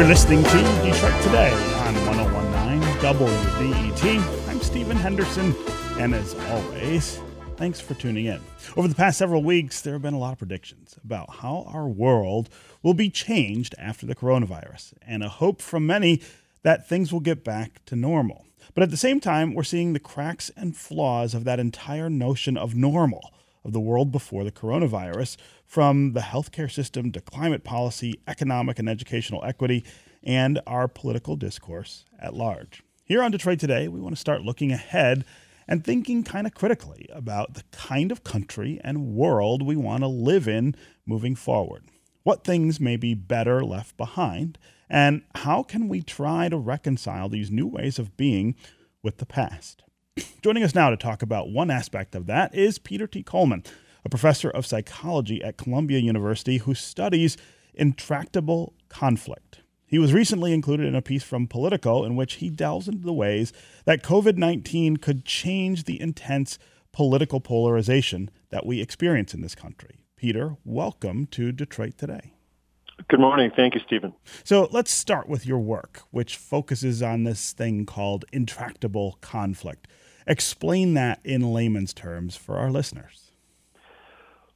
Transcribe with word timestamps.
You're 0.00 0.08
listening 0.08 0.42
to 0.42 0.82
Detroit 0.82 1.22
Today 1.22 1.52
on 1.52 1.94
1019 2.06 2.80
WDET. 3.00 4.48
I'm 4.48 4.58
Stephen 4.62 4.96
Henderson, 4.96 5.54
and 5.98 6.14
as 6.14 6.34
always, 6.48 7.20
thanks 7.58 7.80
for 7.80 7.92
tuning 7.92 8.24
in. 8.24 8.40
Over 8.78 8.88
the 8.88 8.94
past 8.94 9.18
several 9.18 9.44
weeks, 9.44 9.82
there 9.82 9.92
have 9.92 10.00
been 10.00 10.14
a 10.14 10.18
lot 10.18 10.32
of 10.32 10.38
predictions 10.38 10.96
about 11.04 11.28
how 11.28 11.66
our 11.68 11.86
world 11.86 12.48
will 12.82 12.94
be 12.94 13.10
changed 13.10 13.74
after 13.78 14.06
the 14.06 14.14
coronavirus, 14.14 14.94
and 15.06 15.22
a 15.22 15.28
hope 15.28 15.60
from 15.60 15.84
many 15.84 16.22
that 16.62 16.88
things 16.88 17.12
will 17.12 17.20
get 17.20 17.44
back 17.44 17.84
to 17.84 17.94
normal. 17.94 18.46
But 18.72 18.82
at 18.82 18.90
the 18.90 18.96
same 18.96 19.20
time, 19.20 19.52
we're 19.52 19.64
seeing 19.64 19.92
the 19.92 20.00
cracks 20.00 20.50
and 20.56 20.74
flaws 20.74 21.34
of 21.34 21.44
that 21.44 21.60
entire 21.60 22.08
notion 22.08 22.56
of 22.56 22.74
normal, 22.74 23.34
of 23.64 23.72
the 23.72 23.80
world 23.80 24.10
before 24.10 24.44
the 24.44 24.52
coronavirus, 24.52 25.36
from 25.64 26.12
the 26.12 26.20
healthcare 26.20 26.70
system 26.70 27.12
to 27.12 27.20
climate 27.20 27.64
policy, 27.64 28.20
economic 28.26 28.78
and 28.78 28.88
educational 28.88 29.44
equity, 29.44 29.84
and 30.22 30.60
our 30.66 30.88
political 30.88 31.36
discourse 31.36 32.04
at 32.18 32.34
large. 32.34 32.82
Here 33.04 33.22
on 33.22 33.30
Detroit 33.30 33.58
Today, 33.58 33.88
we 33.88 34.00
want 34.00 34.14
to 34.14 34.20
start 34.20 34.42
looking 34.42 34.72
ahead 34.72 35.24
and 35.66 35.84
thinking 35.84 36.24
kind 36.24 36.46
of 36.46 36.54
critically 36.54 37.08
about 37.12 37.54
the 37.54 37.62
kind 37.70 38.10
of 38.10 38.24
country 38.24 38.80
and 38.82 39.14
world 39.14 39.62
we 39.62 39.76
want 39.76 40.02
to 40.02 40.08
live 40.08 40.48
in 40.48 40.74
moving 41.06 41.36
forward. 41.36 41.84
What 42.22 42.44
things 42.44 42.80
may 42.80 42.96
be 42.96 43.14
better 43.14 43.64
left 43.64 43.96
behind, 43.96 44.58
and 44.88 45.22
how 45.36 45.62
can 45.62 45.88
we 45.88 46.02
try 46.02 46.48
to 46.48 46.56
reconcile 46.56 47.28
these 47.28 47.50
new 47.50 47.66
ways 47.66 47.98
of 47.98 48.16
being 48.16 48.56
with 49.02 49.18
the 49.18 49.26
past? 49.26 49.84
Joining 50.42 50.62
us 50.62 50.74
now 50.74 50.88
to 50.88 50.96
talk 50.96 51.20
about 51.20 51.50
one 51.50 51.70
aspect 51.70 52.14
of 52.14 52.24
that 52.24 52.54
is 52.54 52.78
Peter 52.78 53.06
T. 53.06 53.22
Coleman, 53.22 53.62
a 54.06 54.08
professor 54.08 54.48
of 54.48 54.64
psychology 54.64 55.44
at 55.44 55.58
Columbia 55.58 55.98
University 55.98 56.56
who 56.56 56.74
studies 56.74 57.36
intractable 57.74 58.72
conflict. 58.88 59.60
He 59.86 59.98
was 59.98 60.14
recently 60.14 60.54
included 60.54 60.86
in 60.86 60.94
a 60.94 61.02
piece 61.02 61.22
from 61.22 61.46
Politico 61.46 62.04
in 62.04 62.16
which 62.16 62.34
he 62.34 62.48
delves 62.48 62.88
into 62.88 63.04
the 63.04 63.12
ways 63.12 63.52
that 63.84 64.02
COVID 64.02 64.38
19 64.38 64.96
could 64.96 65.26
change 65.26 65.84
the 65.84 66.00
intense 66.00 66.58
political 66.90 67.40
polarization 67.40 68.30
that 68.48 68.64
we 68.64 68.80
experience 68.80 69.34
in 69.34 69.42
this 69.42 69.54
country. 69.54 70.06
Peter, 70.16 70.56
welcome 70.64 71.26
to 71.26 71.52
Detroit 71.52 71.98
Today. 71.98 72.32
Good 73.08 73.20
morning. 73.20 73.50
Thank 73.54 73.74
you, 73.74 73.80
Stephen. 73.86 74.14
So 74.44 74.68
let's 74.72 74.90
start 74.90 75.28
with 75.28 75.46
your 75.46 75.58
work, 75.58 76.02
which 76.10 76.36
focuses 76.36 77.02
on 77.02 77.24
this 77.24 77.52
thing 77.52 77.86
called 77.86 78.24
intractable 78.32 79.18
conflict. 79.20 79.86
Explain 80.30 80.94
that 80.94 81.18
in 81.24 81.52
layman's 81.52 81.92
terms 81.92 82.36
for 82.36 82.56
our 82.56 82.70
listeners. 82.70 83.32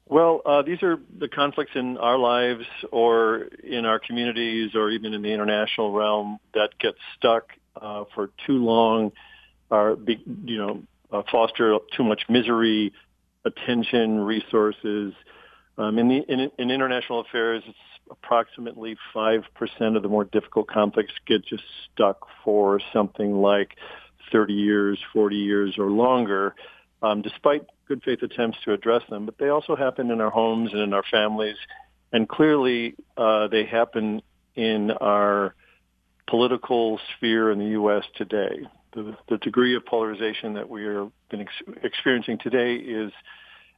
Well, 0.07 0.41
uh, 0.47 0.63
these 0.63 0.85
are 0.85 1.01
the 1.19 1.27
conflicts 1.27 1.73
in 1.75 1.97
our 1.97 2.17
lives 2.17 2.65
or 2.93 3.49
in 3.65 3.85
our 3.85 3.99
communities 3.99 4.77
or 4.77 4.91
even 4.91 5.15
in 5.15 5.23
the 5.23 5.33
international 5.33 5.91
realm 5.91 6.39
that 6.55 6.79
get 6.79 6.95
stuck 7.17 7.53
uh, 7.75 8.05
for 8.15 8.31
too 8.47 8.65
long, 8.65 9.11
or, 9.69 9.97
be, 9.97 10.23
you 10.45 10.59
know, 10.59 10.83
uh, 11.11 11.23
foster 11.29 11.77
too 11.97 12.05
much 12.05 12.23
misery, 12.29 12.93
attention, 13.45 14.21
resources. 14.21 15.13
Um, 15.77 15.99
in, 15.99 16.07
the, 16.07 16.19
in, 16.29 16.53
in 16.57 16.71
international 16.71 17.19
affairs, 17.19 17.65
it's 17.67 17.77
approximately 18.09 18.97
5% 19.13 19.43
of 19.97 20.03
the 20.05 20.09
more 20.09 20.25
difficult 20.25 20.69
conflicts 20.69 21.15
get 21.27 21.45
just 21.45 21.65
stuck 21.93 22.29
for 22.45 22.81
something 22.93 23.33
like 23.33 23.77
30 24.33 24.55
years, 24.55 24.99
40 25.13 25.37
years, 25.37 25.75
or 25.79 25.91
longer, 25.91 26.55
um, 27.03 27.23
despite 27.23 27.63
good 27.89 28.03
faith 28.03 28.23
attempts 28.23 28.59
to 28.65 28.73
address 28.73 29.03
them. 29.11 29.27
But 29.27 29.39
they 29.39 29.49
also 29.49 29.77
happen 29.77 30.11
in 30.11 30.21
our 30.21 30.31
homes 30.31 30.73
and 30.73 30.81
in 30.81 30.95
our 30.95 31.05
families. 31.11 31.57
And 32.13 32.29
clearly, 32.29 32.95
uh, 33.17 33.49
they 33.49 33.65
happen 33.65 34.23
in 34.55 34.91
our 34.93 35.55
political 36.29 37.01
sphere 37.17 37.51
in 37.51 37.59
the 37.59 37.71
U.S. 37.71 38.05
today. 38.17 38.67
The, 38.95 39.17
the 39.29 39.39
degree 39.39 39.77
of 39.77 39.85
polarization 39.85 40.55
that 40.55 40.69
we 40.69 40.85
are 40.87 41.09
been 41.31 41.41
ex- 41.41 41.79
experiencing 41.83 42.39
today 42.39 42.77
is 42.77 43.13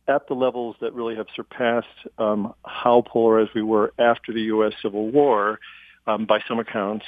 at 0.08 0.28
the 0.28 0.34
levels 0.34 0.76
that 0.80 0.94
really 0.94 1.16
have 1.16 1.26
surpassed 1.34 1.86
um, 2.18 2.54
how 2.64 3.02
polarized 3.02 3.50
we 3.54 3.62
were 3.62 3.92
after 3.98 4.32
the 4.32 4.42
U.S. 4.42 4.72
Civil 4.82 5.10
War 5.10 5.58
um, 6.06 6.26
by 6.26 6.40
some 6.46 6.58
accounts. 6.58 7.04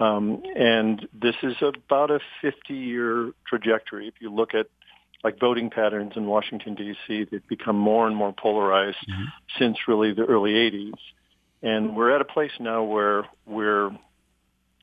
Um, 0.00 0.42
and 0.56 1.06
this 1.12 1.36
is 1.42 1.54
about 1.62 2.10
a 2.10 2.18
50-year 2.42 3.32
trajectory. 3.46 4.08
If 4.08 4.14
you 4.20 4.32
look 4.32 4.54
at 4.54 4.66
like 5.22 5.38
voting 5.38 5.70
patterns 5.70 6.12
in 6.16 6.26
Washington 6.26 6.74
D.C., 6.74 7.26
they've 7.30 7.48
become 7.48 7.76
more 7.76 8.06
and 8.06 8.16
more 8.16 8.32
polarized 8.32 8.98
mm-hmm. 9.08 9.24
since 9.58 9.78
really 9.88 10.12
the 10.12 10.24
early 10.24 10.52
80s. 10.52 10.92
And 11.62 11.96
we're 11.96 12.14
at 12.14 12.20
a 12.20 12.26
place 12.26 12.50
now 12.60 12.82
where 12.82 13.24
we're 13.46 13.90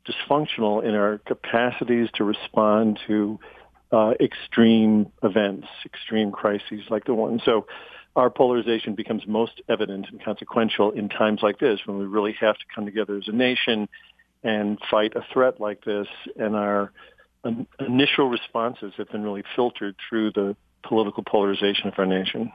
dysfunctional 0.07 0.83
in 0.83 0.95
our 0.95 1.19
capacities 1.19 2.09
to 2.15 2.23
respond 2.23 2.99
to 3.07 3.39
uh, 3.91 4.13
extreme 4.19 5.11
events, 5.21 5.67
extreme 5.85 6.31
crises 6.31 6.81
like 6.89 7.05
the 7.05 7.13
one. 7.13 7.39
So 7.45 7.67
our 8.15 8.29
polarization 8.29 8.95
becomes 8.95 9.23
most 9.27 9.61
evident 9.69 10.07
and 10.09 10.23
consequential 10.23 10.91
in 10.91 11.07
times 11.07 11.41
like 11.43 11.59
this 11.59 11.79
when 11.85 11.99
we 11.99 12.05
really 12.05 12.35
have 12.39 12.55
to 12.55 12.65
come 12.73 12.85
together 12.85 13.17
as 13.17 13.27
a 13.27 13.31
nation 13.31 13.87
and 14.43 14.77
fight 14.89 15.13
a 15.15 15.21
threat 15.33 15.59
like 15.59 15.83
this. 15.83 16.07
And 16.35 16.55
our 16.55 16.91
initial 17.79 18.29
responses 18.29 18.93
have 18.97 19.09
been 19.09 19.23
really 19.23 19.43
filtered 19.55 19.95
through 20.09 20.31
the 20.31 20.55
political 20.83 21.23
polarization 21.23 21.87
of 21.87 21.93
our 21.97 22.05
nation. 22.05 22.51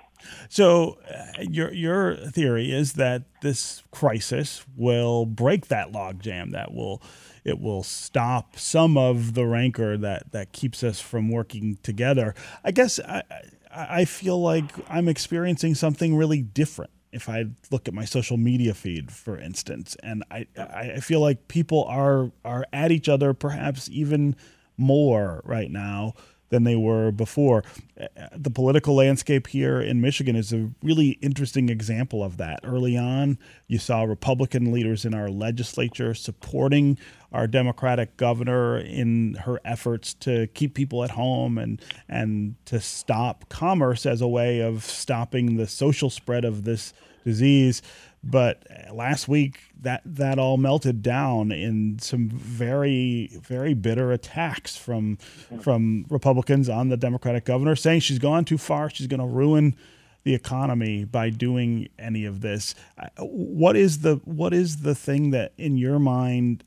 So, 0.49 0.99
uh, 1.09 1.43
your 1.43 1.73
your 1.73 2.17
theory 2.17 2.73
is 2.73 2.95
that 2.95 3.25
this 3.43 3.83
crisis 3.91 4.65
will 4.77 5.27
break 5.27 5.69
that 5.69 5.93
logjam. 5.93 6.53
That 6.53 6.73
will 6.73 7.03
it 7.45 7.61
will 7.61 7.83
stop 7.83 8.59
some 8.59 8.97
of 8.97 9.35
the 9.35 9.47
rancor 9.47 9.97
that 9.99 10.33
that 10.33 10.53
keeps 10.53 10.83
us 10.83 11.01
from 11.01 11.31
working 11.31 11.79
together. 11.83 12.35
I 12.65 12.73
guess 12.73 12.99
I 12.99 13.23
I 13.71 14.05
feel 14.07 14.41
like 14.41 14.73
I'm 14.89 15.09
experiencing 15.09 15.75
something 15.75 16.17
really 16.17 16.41
different 16.43 16.91
if 17.17 17.29
I 17.29 17.47
look 17.71 17.89
at 17.89 17.95
my 17.95 18.05
social 18.05 18.37
media 18.37 18.75
feed, 18.75 19.11
for 19.11 19.39
instance, 19.39 19.97
and 20.03 20.23
I 20.31 20.47
I 20.57 21.01
feel 21.01 21.21
like 21.21 21.49
people 21.49 21.85
are 21.85 22.31
are 22.45 22.67
at 22.73 22.93
each 22.93 23.09
other 23.09 23.33
perhaps 23.35 23.89
even 23.89 24.37
more 24.77 25.41
right 25.45 25.71
now 25.71 26.15
than 26.49 26.65
they 26.65 26.77
were 26.77 27.11
before. 27.11 27.65
Uh, 28.01 28.07
the 28.37 28.51
political 28.51 28.95
landscape 28.95 29.49
here 29.49 29.81
in 29.81 30.01
Michigan 30.01 30.37
is 30.37 30.53
a 30.53 30.71
really 30.83 31.19
interesting 31.23 31.69
example 31.69 32.23
of 32.23 32.37
that. 32.37 32.61
Early 32.63 32.97
on, 32.97 33.39
you 33.67 33.79
saw 33.79 34.03
Republican 34.03 34.73
leaders 34.73 35.05
in 35.05 35.15
our 35.15 35.29
legislature 35.29 36.15
supporting 36.15 36.99
our 37.33 37.47
Democratic 37.47 38.17
governor 38.17 38.79
in 38.79 39.35
her 39.45 39.61
efforts 39.65 40.15
to 40.15 40.47
keep 40.49 40.75
people 40.75 41.03
at 41.05 41.11
home 41.11 41.59
and 41.59 41.81
and 42.09 42.55
to 42.67 42.81
stop 42.81 43.49
commerce 43.49 44.07
as 44.07 44.21
a 44.21 44.29
way 44.29 44.61
of 44.61 44.85
stopping 44.85 45.57
the 45.57 45.67
social 45.67 46.11
spread 46.11 46.45
of 46.45 46.65
this 46.65 46.95
disease. 47.25 47.83
But 48.29 48.67
last 48.93 49.29
week, 49.29 49.61
that 49.81 50.03
that 50.05 50.39
all 50.39 50.57
melted 50.57 51.01
down 51.03 51.53
in 51.53 51.99
some 52.01 52.29
very 52.29 53.31
very 53.41 53.73
bitter 53.73 54.11
attacks 54.11 54.77
from 54.77 55.19
from 55.61 56.07
Republicans 56.09 56.69
on 56.69 56.89
the 56.89 56.97
Democratic 56.97 57.45
governor, 57.45 57.77
saying 57.77 58.01
she's 58.01 58.19
gone 58.19 58.45
too 58.45 58.59
far. 58.59 58.91
She's 58.91 59.07
going 59.07 59.21
to 59.21 59.27
ruin 59.27 59.77
the 60.25 60.35
economy 60.35 61.05
by 61.05 61.31
doing 61.31 61.89
any 62.01 62.25
of 62.25 62.41
this. 62.41 62.75
What 63.19 63.77
is 63.77 64.01
the 64.01 64.17
what 64.25 64.53
is 64.53 64.79
the 64.79 64.97
thing 64.97 65.31
that 65.31 65.53
in 65.57 65.77
your 65.77 66.01
mind 66.01 66.65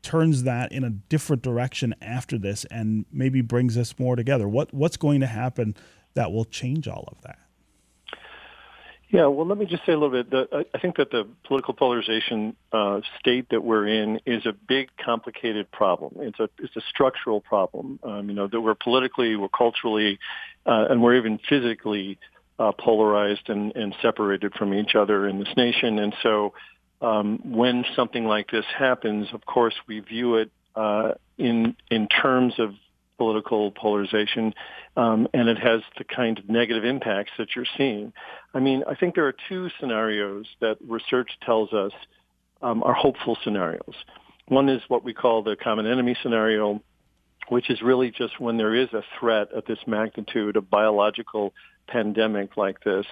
turns 0.00 0.44
that 0.44 0.72
in 0.72 0.82
a 0.82 0.90
different 0.90 1.42
direction 1.42 1.94
after 2.00 2.38
this 2.38 2.64
and 2.64 3.04
maybe 3.12 3.42
brings 3.42 3.76
us 3.76 3.98
more 3.98 4.16
together? 4.16 4.48
What 4.48 4.72
what's 4.72 4.96
going 4.96 5.20
to 5.20 5.26
happen 5.26 5.76
that 6.14 6.32
will 6.32 6.46
change 6.46 6.88
all 6.88 7.06
of 7.12 7.20
that? 7.20 7.38
Yeah, 9.12 9.26
well, 9.26 9.46
let 9.46 9.58
me 9.58 9.66
just 9.66 9.84
say 9.84 9.92
a 9.92 9.98
little 9.98 10.22
bit. 10.22 10.30
The, 10.30 10.64
I 10.74 10.78
think 10.78 10.96
that 10.96 11.10
the 11.10 11.28
political 11.46 11.74
polarization 11.74 12.56
uh, 12.72 13.02
state 13.20 13.46
that 13.50 13.62
we're 13.62 13.86
in 13.86 14.20
is 14.24 14.46
a 14.46 14.54
big, 14.54 14.88
complicated 14.96 15.70
problem. 15.70 16.14
It's 16.20 16.40
a 16.40 16.48
it's 16.58 16.74
a 16.76 16.80
structural 16.88 17.42
problem. 17.42 18.00
Um, 18.02 18.30
you 18.30 18.34
know 18.34 18.48
that 18.48 18.58
we're 18.58 18.74
politically, 18.74 19.36
we're 19.36 19.50
culturally, 19.50 20.18
uh, 20.64 20.86
and 20.88 21.02
we're 21.02 21.16
even 21.16 21.38
physically 21.46 22.18
uh, 22.58 22.72
polarized 22.72 23.50
and, 23.50 23.76
and 23.76 23.94
separated 24.00 24.54
from 24.54 24.72
each 24.72 24.94
other 24.94 25.28
in 25.28 25.38
this 25.38 25.54
nation. 25.58 25.98
And 25.98 26.14
so, 26.22 26.54
um, 27.02 27.38
when 27.44 27.84
something 27.94 28.24
like 28.24 28.50
this 28.50 28.64
happens, 28.78 29.28
of 29.34 29.44
course, 29.44 29.74
we 29.86 30.00
view 30.00 30.36
it 30.36 30.50
uh, 30.74 31.12
in 31.36 31.76
in 31.90 32.08
terms 32.08 32.54
of 32.58 32.70
political 33.22 33.70
polarization, 33.70 34.52
um, 34.96 35.28
and 35.32 35.48
it 35.48 35.56
has 35.56 35.80
the 35.96 36.02
kind 36.02 36.40
of 36.40 36.48
negative 36.48 36.84
impacts 36.84 37.30
that 37.38 37.54
you're 37.54 37.72
seeing. 37.78 38.12
I 38.52 38.58
mean, 38.58 38.82
I 38.88 38.96
think 38.96 39.14
there 39.14 39.28
are 39.28 39.34
two 39.48 39.68
scenarios 39.78 40.46
that 40.60 40.76
research 40.84 41.30
tells 41.46 41.72
us 41.72 41.92
um, 42.62 42.82
are 42.82 42.94
hopeful 42.94 43.38
scenarios. 43.44 43.94
One 44.48 44.68
is 44.68 44.82
what 44.88 45.04
we 45.04 45.14
call 45.14 45.44
the 45.44 45.54
common 45.54 45.86
enemy 45.86 46.16
scenario, 46.20 46.82
which 47.48 47.70
is 47.70 47.80
really 47.80 48.10
just 48.10 48.40
when 48.40 48.56
there 48.56 48.74
is 48.74 48.88
a 48.92 49.04
threat 49.20 49.52
of 49.52 49.66
this 49.66 49.78
magnitude, 49.86 50.56
a 50.56 50.60
biological 50.60 51.54
pandemic 51.86 52.56
like 52.56 52.82
this. 52.82 53.06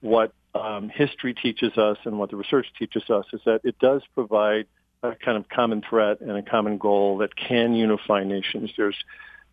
What 0.00 0.32
um, 0.54 0.90
history 0.94 1.34
teaches 1.34 1.76
us 1.76 1.98
and 2.04 2.20
what 2.20 2.30
the 2.30 2.36
research 2.36 2.66
teaches 2.78 3.02
us 3.10 3.24
is 3.32 3.40
that 3.46 3.62
it 3.64 3.80
does 3.80 4.02
provide 4.14 4.66
a 5.02 5.14
kind 5.14 5.36
of 5.36 5.48
common 5.48 5.82
threat 5.88 6.20
and 6.20 6.32
a 6.32 6.42
common 6.42 6.78
goal 6.78 7.18
that 7.18 7.34
can 7.34 7.74
unify 7.74 8.22
nations. 8.22 8.70
There's 8.76 8.96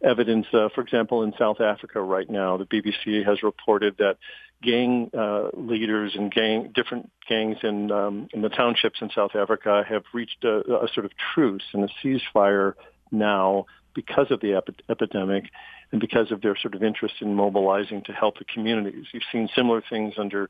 evidence, 0.04 0.46
uh, 0.54 0.70
for 0.74 0.82
example, 0.82 1.24
in 1.24 1.34
South 1.38 1.62
Africa 1.62 2.02
right 2.02 2.30
now, 2.30 2.58
the 2.58 2.66
BBC 2.66 3.26
has 3.26 3.44
reported 3.44 3.98
that 3.98 4.18
gang 4.62 5.10
uh, 5.18 5.50
leaders 5.54 6.14
and 6.16 6.32
gang 6.32 6.72
different 6.74 7.12
gangs 7.30 7.58
in 7.64 7.92
um, 7.92 8.28
in 8.34 8.42
the 8.42 8.50
townships 8.50 9.00
in 9.02 9.10
South 9.14 9.36
Africa 9.36 9.84
have 9.88 10.04
reached 10.14 10.44
a, 10.44 10.84
a 10.84 10.88
sort 10.94 11.06
of 11.06 11.12
truce 11.34 11.64
and 11.74 11.84
a 11.84 11.90
ceasefire 12.04 12.74
now 13.12 13.66
because 13.94 14.28
of 14.32 14.40
the 14.42 14.54
epi- 14.54 14.76
epidemic 14.90 15.46
and 15.92 16.02
because 16.02 16.32
of 16.32 16.42
their 16.42 16.56
sort 16.58 16.76
of 16.76 16.84
interest 16.84 17.16
in 17.22 17.34
mobilizing 17.34 18.02
to 18.04 18.12
help 18.12 18.38
the 18.38 18.46
communities. 18.46 19.06
You've 19.12 19.24
seen 19.32 19.50
similar 19.56 19.84
things 19.90 20.16
under 20.18 20.50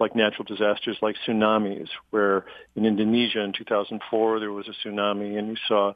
like 0.00 0.16
natural 0.16 0.44
disasters 0.44 0.98
like 1.02 1.16
tsunamis, 1.26 1.88
where 2.10 2.44
in 2.74 2.84
Indonesia 2.84 3.40
in 3.40 3.52
2004 3.52 4.40
there 4.40 4.52
was 4.52 4.66
a 4.68 4.88
tsunami 4.88 5.38
and 5.38 5.48
you 5.48 5.56
saw 5.68 5.92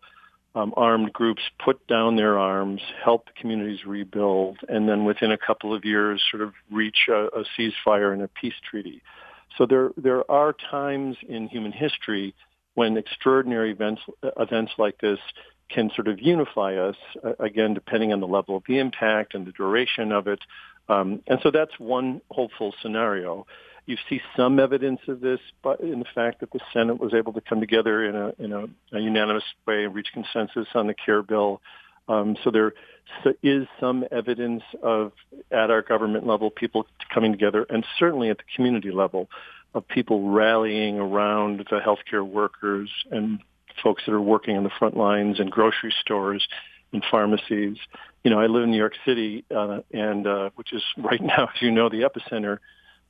um, 0.54 0.72
armed 0.76 1.12
groups 1.12 1.42
put 1.64 1.86
down 1.86 2.16
their 2.16 2.38
arms, 2.38 2.80
help 3.04 3.28
communities 3.40 3.84
rebuild, 3.86 4.58
and 4.68 4.88
then 4.88 5.04
within 5.04 5.30
a 5.30 5.38
couple 5.38 5.74
of 5.74 5.84
years 5.84 6.22
sort 6.30 6.42
of 6.42 6.52
reach 6.70 7.08
a, 7.08 7.26
a 7.26 7.44
ceasefire 7.56 8.12
and 8.12 8.22
a 8.22 8.28
peace 8.28 8.54
treaty. 8.68 9.02
So 9.56 9.66
there, 9.66 9.90
there 9.96 10.30
are 10.30 10.54
times 10.70 11.16
in 11.28 11.48
human 11.48 11.72
history 11.72 12.34
when 12.74 12.96
extraordinary 12.96 13.72
events, 13.72 14.02
events 14.22 14.72
like 14.78 15.00
this 15.00 15.18
can 15.68 15.90
sort 15.94 16.08
of 16.08 16.20
unify 16.20 16.76
us, 16.76 16.96
uh, 17.24 17.32
again, 17.40 17.74
depending 17.74 18.12
on 18.12 18.20
the 18.20 18.26
level 18.26 18.56
of 18.56 18.62
the 18.66 18.78
impact 18.78 19.34
and 19.34 19.46
the 19.46 19.52
duration 19.52 20.12
of 20.12 20.26
it. 20.26 20.40
Um, 20.88 21.22
and 21.26 21.38
so 21.42 21.50
that's 21.50 21.78
one 21.78 22.22
hopeful 22.30 22.74
scenario. 22.80 23.46
You 23.88 23.96
see 24.10 24.20
some 24.36 24.60
evidence 24.60 25.00
of 25.08 25.22
this 25.22 25.40
but 25.62 25.80
in 25.80 25.98
the 25.98 26.04
fact 26.14 26.40
that 26.40 26.52
the 26.52 26.60
Senate 26.74 27.00
was 27.00 27.14
able 27.14 27.32
to 27.32 27.40
come 27.40 27.58
together 27.58 28.04
in 28.04 28.14
a, 28.14 28.32
in 28.38 28.52
a, 28.52 28.64
a 28.94 29.00
unanimous 29.00 29.44
way 29.66 29.84
and 29.84 29.94
reach 29.94 30.08
consensus 30.12 30.68
on 30.74 30.88
the 30.88 30.92
CARE 30.92 31.22
bill. 31.22 31.62
Um, 32.06 32.36
so 32.44 32.50
there 32.50 32.74
is 33.42 33.66
some 33.80 34.04
evidence 34.12 34.62
of, 34.82 35.12
at 35.50 35.70
our 35.70 35.80
government 35.80 36.26
level, 36.26 36.50
people 36.50 36.86
coming 37.14 37.32
together, 37.32 37.64
and 37.70 37.82
certainly 37.98 38.28
at 38.28 38.36
the 38.36 38.44
community 38.54 38.90
level, 38.90 39.30
of 39.72 39.88
people 39.88 40.30
rallying 40.32 40.98
around 40.98 41.66
the 41.70 41.80
healthcare 41.80 42.26
workers 42.26 42.90
and 43.10 43.38
folks 43.82 44.02
that 44.04 44.12
are 44.12 44.20
working 44.20 44.58
on 44.58 44.64
the 44.64 44.70
front 44.78 44.98
lines 44.98 45.40
in 45.40 45.48
grocery 45.48 45.94
stores 46.02 46.46
and 46.92 47.02
pharmacies. 47.10 47.78
You 48.22 48.30
know, 48.30 48.38
I 48.38 48.48
live 48.48 48.64
in 48.64 48.70
New 48.70 48.76
York 48.76 48.96
City, 49.06 49.46
uh, 49.50 49.80
and 49.94 50.26
uh, 50.26 50.50
which 50.56 50.74
is 50.74 50.82
right 50.98 51.20
now, 51.22 51.44
as 51.54 51.62
you 51.62 51.70
know, 51.70 51.88
the 51.88 52.02
epicenter 52.02 52.58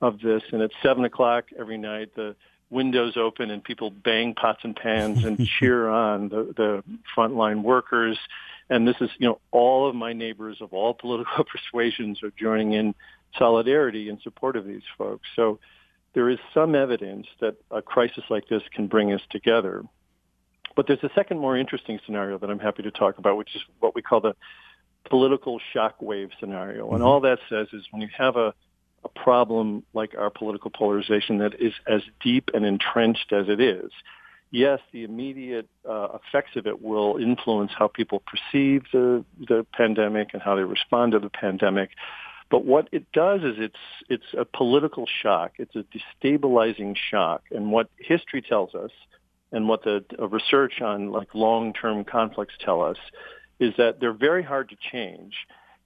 of 0.00 0.20
this. 0.20 0.42
And 0.52 0.62
at 0.62 0.70
seven 0.82 1.04
o'clock 1.04 1.46
every 1.58 1.78
night, 1.78 2.14
the 2.14 2.36
windows 2.70 3.16
open 3.16 3.50
and 3.50 3.62
people 3.64 3.90
bang 3.90 4.34
pots 4.34 4.60
and 4.62 4.76
pans 4.76 5.24
and 5.24 5.46
cheer 5.58 5.88
on 5.88 6.28
the, 6.28 6.52
the 6.56 6.84
frontline 7.16 7.62
workers. 7.62 8.18
And 8.70 8.86
this 8.86 8.96
is, 9.00 9.10
you 9.18 9.28
know, 9.28 9.40
all 9.50 9.88
of 9.88 9.94
my 9.94 10.12
neighbors 10.12 10.58
of 10.60 10.72
all 10.72 10.94
political 10.94 11.44
persuasions 11.72 12.22
are 12.22 12.32
joining 12.38 12.72
in 12.72 12.94
solidarity 13.38 14.08
in 14.08 14.20
support 14.20 14.56
of 14.56 14.66
these 14.66 14.82
folks. 14.96 15.26
So 15.36 15.58
there 16.14 16.28
is 16.28 16.38
some 16.54 16.74
evidence 16.74 17.26
that 17.40 17.56
a 17.70 17.82
crisis 17.82 18.24
like 18.30 18.48
this 18.48 18.62
can 18.72 18.86
bring 18.86 19.12
us 19.12 19.20
together. 19.30 19.84
But 20.76 20.86
there's 20.86 21.02
a 21.02 21.10
second 21.14 21.38
more 21.38 21.56
interesting 21.56 21.98
scenario 22.06 22.38
that 22.38 22.50
I'm 22.50 22.58
happy 22.58 22.82
to 22.84 22.90
talk 22.90 23.18
about, 23.18 23.36
which 23.36 23.54
is 23.56 23.62
what 23.80 23.94
we 23.94 24.02
call 24.02 24.20
the 24.20 24.36
political 25.08 25.60
shockwave 25.74 26.30
scenario. 26.38 26.86
And 26.88 26.98
mm-hmm. 26.98 27.04
all 27.04 27.20
that 27.20 27.38
says 27.48 27.68
is 27.72 27.84
when 27.90 28.02
you 28.02 28.08
have 28.16 28.36
a 28.36 28.54
a 29.04 29.08
problem 29.08 29.84
like 29.94 30.14
our 30.18 30.30
political 30.30 30.70
polarization 30.70 31.38
that 31.38 31.60
is 31.60 31.72
as 31.86 32.02
deep 32.22 32.50
and 32.54 32.64
entrenched 32.64 33.32
as 33.32 33.48
it 33.48 33.60
is, 33.60 33.90
yes, 34.50 34.80
the 34.92 35.04
immediate 35.04 35.68
uh, 35.88 36.08
effects 36.14 36.56
of 36.56 36.66
it 36.66 36.82
will 36.82 37.16
influence 37.16 37.72
how 37.76 37.88
people 37.88 38.22
perceive 38.26 38.84
the, 38.92 39.24
the 39.48 39.66
pandemic 39.72 40.30
and 40.32 40.42
how 40.42 40.56
they 40.56 40.62
respond 40.62 41.12
to 41.12 41.18
the 41.18 41.30
pandemic. 41.30 41.90
But 42.50 42.64
what 42.64 42.88
it 42.92 43.12
does 43.12 43.42
is 43.42 43.56
it's 43.58 43.76
it's 44.08 44.34
a 44.36 44.44
political 44.44 45.06
shock. 45.22 45.52
It's 45.58 45.76
a 45.76 45.84
destabilizing 46.24 46.96
shock. 47.10 47.42
And 47.50 47.70
what 47.70 47.90
history 47.98 48.40
tells 48.40 48.74
us, 48.74 48.90
and 49.52 49.68
what 49.68 49.84
the 49.84 50.02
research 50.18 50.80
on 50.80 51.12
like 51.12 51.34
long-term 51.34 52.04
conflicts 52.04 52.54
tell 52.64 52.80
us, 52.82 52.96
is 53.60 53.74
that 53.76 54.00
they're 54.00 54.14
very 54.14 54.42
hard 54.42 54.70
to 54.70 54.76
change 54.90 55.34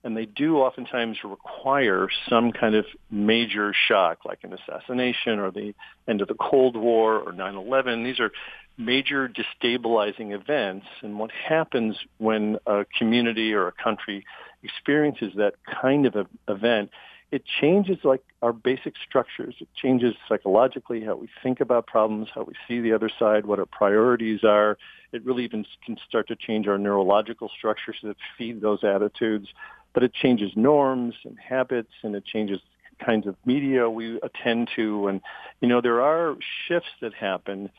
and 0.05 0.17
they 0.17 0.27
do 0.27 0.59
oftentimes 0.59 1.19
require 1.25 2.09
some 2.29 2.53
kind 2.53 2.75
of 2.75 2.85
major 3.11 3.73
shock, 3.89 4.25
like 4.25 4.41
an 4.43 4.53
assassination 4.53 5.39
or 5.39 5.51
the 5.51 5.75
end 6.09 6.21
of 6.21 6.29
the 6.29 6.35
Cold 6.35 6.77
War 6.77 7.19
or 7.19 7.33
9/11. 7.33 8.05
These 8.05 8.21
are 8.21 8.33
major 8.77 9.29
destabilizing 9.29 10.33
events, 10.33 10.87
and 11.03 11.19
what 11.19 11.31
happens 11.31 11.97
when 12.19 12.59
a 12.67 12.85
community 12.99 13.53
or 13.55 13.69
a 13.69 13.73
country 13.73 14.25
experiences 14.63 15.33
that 15.37 15.55
kind 15.83 16.07
of 16.07 16.27
event, 16.49 16.91
it 17.31 17.45
changes 17.61 17.99
like 18.05 18.23
our 18.43 18.53
basic 18.53 18.95
structures. 19.09 19.55
It 19.61 19.69
changes 19.75 20.15
psychologically 20.29 21.05
how 21.05 21.17
we 21.17 21.29
think 21.43 21.61
about 21.61 21.87
problems, 21.87 22.29
how 22.35 22.43
we 22.43 22.55
see 22.67 22.81
the 22.81 22.93
other 22.93 23.11
side, 23.19 23.47
what 23.47 23.59
our 23.59 23.67
priorities 23.67 24.45
are. 24.45 24.79
It 25.13 25.25
really 25.25 25.45
even 25.45 25.65
can 25.85 25.97
start 26.09 26.29
to 26.29 26.37
change 26.37 26.67
our 26.69 26.79
neurological 26.79 27.51
structures 27.57 27.97
that 28.03 28.17
feed 28.37 28.61
those 28.61 28.85
attitudes 28.85 29.49
but 29.95 30.03
it 30.03 30.15
changes 30.15 30.53
norms 30.57 31.15
and 31.25 31.39
habits 31.39 31.93
and 32.03 32.15
it 32.15 32.25
changes 32.25 32.61
kinds 33.05 33.27
of 33.27 33.37
media 33.45 33.91
we 33.91 34.21
attend 34.23 34.71
to. 34.77 35.09
And 35.09 35.21
you 35.61 35.69
know 35.69 35.81
there 35.81 36.01
are 36.01 36.37
shifts 36.67 36.91
that 37.01 37.15
happen. 37.15 37.71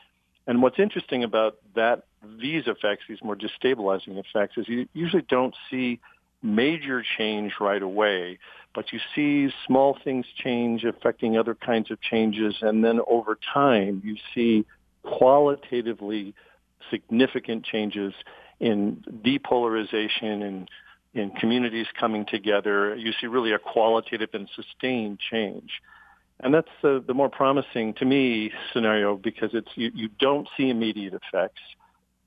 And 0.46 0.62
what's 0.62 0.78
interesting 0.78 1.24
about 1.24 1.56
that 1.74 2.04
these 2.40 2.64
effects 2.66 3.04
these 3.08 3.22
more 3.22 3.36
destabilizing 3.36 4.18
effects 4.18 4.56
is 4.56 4.68
you 4.68 4.88
usually 4.92 5.24
don't 5.28 5.54
see 5.70 6.00
major 6.42 7.02
change 7.16 7.54
right 7.60 7.82
away 7.82 8.38
but 8.74 8.92
you 8.92 8.98
see 9.14 9.54
small 9.66 9.96
things 10.02 10.26
change 10.36 10.84
affecting 10.84 11.38
other 11.38 11.54
kinds 11.54 11.90
of 11.90 12.00
changes. 12.00 12.56
And 12.60 12.84
then 12.84 13.00
over 13.06 13.38
time 13.52 14.02
you 14.04 14.16
see 14.34 14.66
qualitatively 15.04 16.34
significant 16.90 17.64
changes 17.64 18.12
in 18.60 19.02
depolarization 19.24 20.42
and 20.42 20.68
in 21.14 21.30
communities 21.30 21.86
coming 21.98 22.26
together, 22.26 22.94
you 22.96 23.12
see 23.20 23.28
really 23.28 23.52
a 23.52 23.58
qualitative 23.58 24.30
and 24.32 24.48
sustained 24.54 25.20
change. 25.30 25.70
And 26.40 26.52
that's 26.52 26.68
the, 26.82 27.02
the 27.06 27.14
more 27.14 27.28
promising 27.28 27.94
to 27.94 28.04
me 28.04 28.50
scenario 28.72 29.16
because 29.16 29.50
it's 29.52 29.68
you, 29.76 29.92
you 29.94 30.08
don't 30.18 30.48
see 30.56 30.68
immediate 30.68 31.14
effects. 31.14 31.60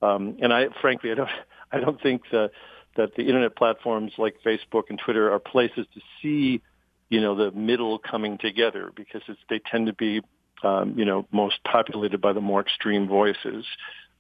Um, 0.02 0.38
and 0.42 0.54
I 0.54 0.68
frankly 0.82 1.12
I 1.12 1.16
don't 1.16 1.30
I 1.72 1.80
don't 1.80 2.02
think 2.02 2.24
that 2.32 2.52
that 2.96 3.16
the 3.16 3.24
internet 3.24 3.56
platforms 3.56 4.14
like 4.18 4.38
Facebook 4.46 4.84
and 4.90 4.98
Twitter 4.98 5.32
are 5.32 5.40
places 5.40 5.86
to 5.94 6.02
see 6.22 6.62
you 7.10 7.22
know 7.22 7.36
the 7.36 7.52
middle 7.52 8.00
coming 8.00 8.38
together 8.38 8.92
because 8.96 9.22
it's, 9.28 9.40
they 9.50 9.60
tend 9.60 9.88
to 9.88 9.94
be 9.94 10.22
um, 10.64 10.98
you 10.98 11.04
know 11.04 11.28
most 11.32 11.60
populated 11.66 12.22
by 12.22 12.32
the 12.32 12.42
more 12.42 12.62
extreme 12.62 13.08
voices. 13.08 13.66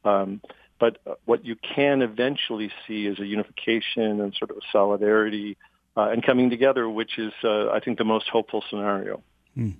Um, 0.03 0.41
but 0.79 0.97
uh, 1.05 1.15
what 1.25 1.45
you 1.45 1.55
can 1.55 2.01
eventually 2.01 2.71
see 2.87 3.05
is 3.05 3.19
a 3.19 3.25
unification 3.25 4.21
and 4.21 4.33
sort 4.33 4.51
of 4.51 4.57
a 4.57 4.61
solidarity 4.71 5.57
uh, 5.95 6.09
and 6.09 6.23
coming 6.23 6.49
together, 6.49 6.87
which 6.87 7.17
is, 7.17 7.33
uh, 7.43 7.69
I 7.69 7.79
think, 7.79 7.97
the 7.97 8.05
most 8.05 8.29
hopeful 8.29 8.63
scenario. 8.69 9.21
Hmm. 9.55 9.71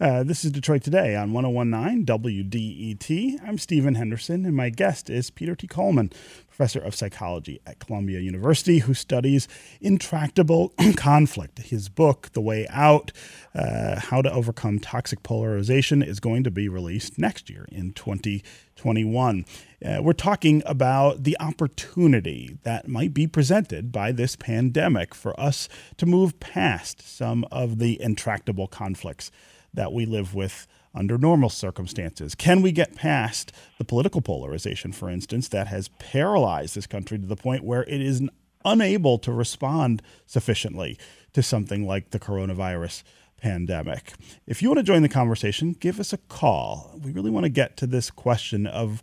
Uh, 0.00 0.22
this 0.22 0.44
is 0.44 0.52
Detroit 0.52 0.82
Today 0.82 1.16
on 1.16 1.32
1019 1.32 2.06
WDET. 2.06 3.40
I'm 3.44 3.58
Stephen 3.58 3.96
Henderson, 3.96 4.44
and 4.44 4.54
my 4.54 4.70
guest 4.70 5.10
is 5.10 5.30
Peter 5.30 5.56
T. 5.56 5.66
Coleman, 5.66 6.12
professor 6.58 6.80
of 6.80 6.92
psychology 6.92 7.60
at 7.66 7.78
Columbia 7.78 8.18
University, 8.18 8.80
who 8.80 8.92
studies 8.92 9.46
intractable 9.80 10.74
conflict. 10.96 11.60
His 11.60 11.88
book, 11.88 12.30
The 12.32 12.40
Way 12.40 12.66
Out 12.68 13.12
uh, 13.54 14.00
How 14.00 14.22
to 14.22 14.32
Overcome 14.32 14.80
Toxic 14.80 15.22
Polarization, 15.22 16.02
is 16.02 16.18
going 16.18 16.42
to 16.42 16.50
be 16.50 16.68
released 16.68 17.16
next 17.16 17.48
year 17.48 17.64
in 17.70 17.92
2021. 17.92 19.46
Uh, 19.84 19.98
we're 20.02 20.12
talking 20.12 20.64
about 20.66 21.22
the 21.22 21.36
opportunity 21.38 22.58
that 22.64 22.88
might 22.88 23.14
be 23.14 23.28
presented 23.28 23.92
by 23.92 24.10
this 24.10 24.34
pandemic 24.34 25.14
for 25.14 25.38
us 25.38 25.68
to 25.96 26.06
move 26.06 26.40
past 26.40 27.00
some 27.00 27.44
of 27.52 27.78
the 27.78 28.02
intractable 28.02 28.66
conflicts 28.66 29.30
that 29.72 29.92
we 29.92 30.04
live 30.04 30.34
with 30.34 30.66
under 30.94 31.18
normal 31.18 31.50
circumstances? 31.50 32.34
Can 32.34 32.62
we 32.62 32.72
get 32.72 32.94
past 32.94 33.52
the 33.78 33.84
political 33.84 34.20
polarization, 34.20 34.92
for 34.92 35.10
instance, 35.10 35.48
that 35.48 35.66
has 35.68 35.88
paralyzed 35.98 36.74
this 36.74 36.86
country 36.86 37.18
to 37.18 37.26
the 37.26 37.36
point 37.36 37.64
where 37.64 37.84
it 37.84 38.00
is 38.00 38.22
unable 38.64 39.18
to 39.18 39.32
respond 39.32 40.02
sufficiently 40.26 40.98
to 41.32 41.42
something 41.42 41.86
like 41.86 42.10
the 42.10 42.18
coronavirus 42.18 43.02
pandemic? 43.40 44.12
If 44.46 44.62
you 44.62 44.68
want 44.68 44.78
to 44.78 44.84
join 44.84 45.02
the 45.02 45.08
conversation, 45.08 45.72
give 45.72 46.00
us 46.00 46.12
a 46.12 46.18
call. 46.18 46.98
We 47.02 47.12
really 47.12 47.30
want 47.30 47.44
to 47.44 47.50
get 47.50 47.76
to 47.78 47.86
this 47.86 48.10
question 48.10 48.66
of 48.66 49.02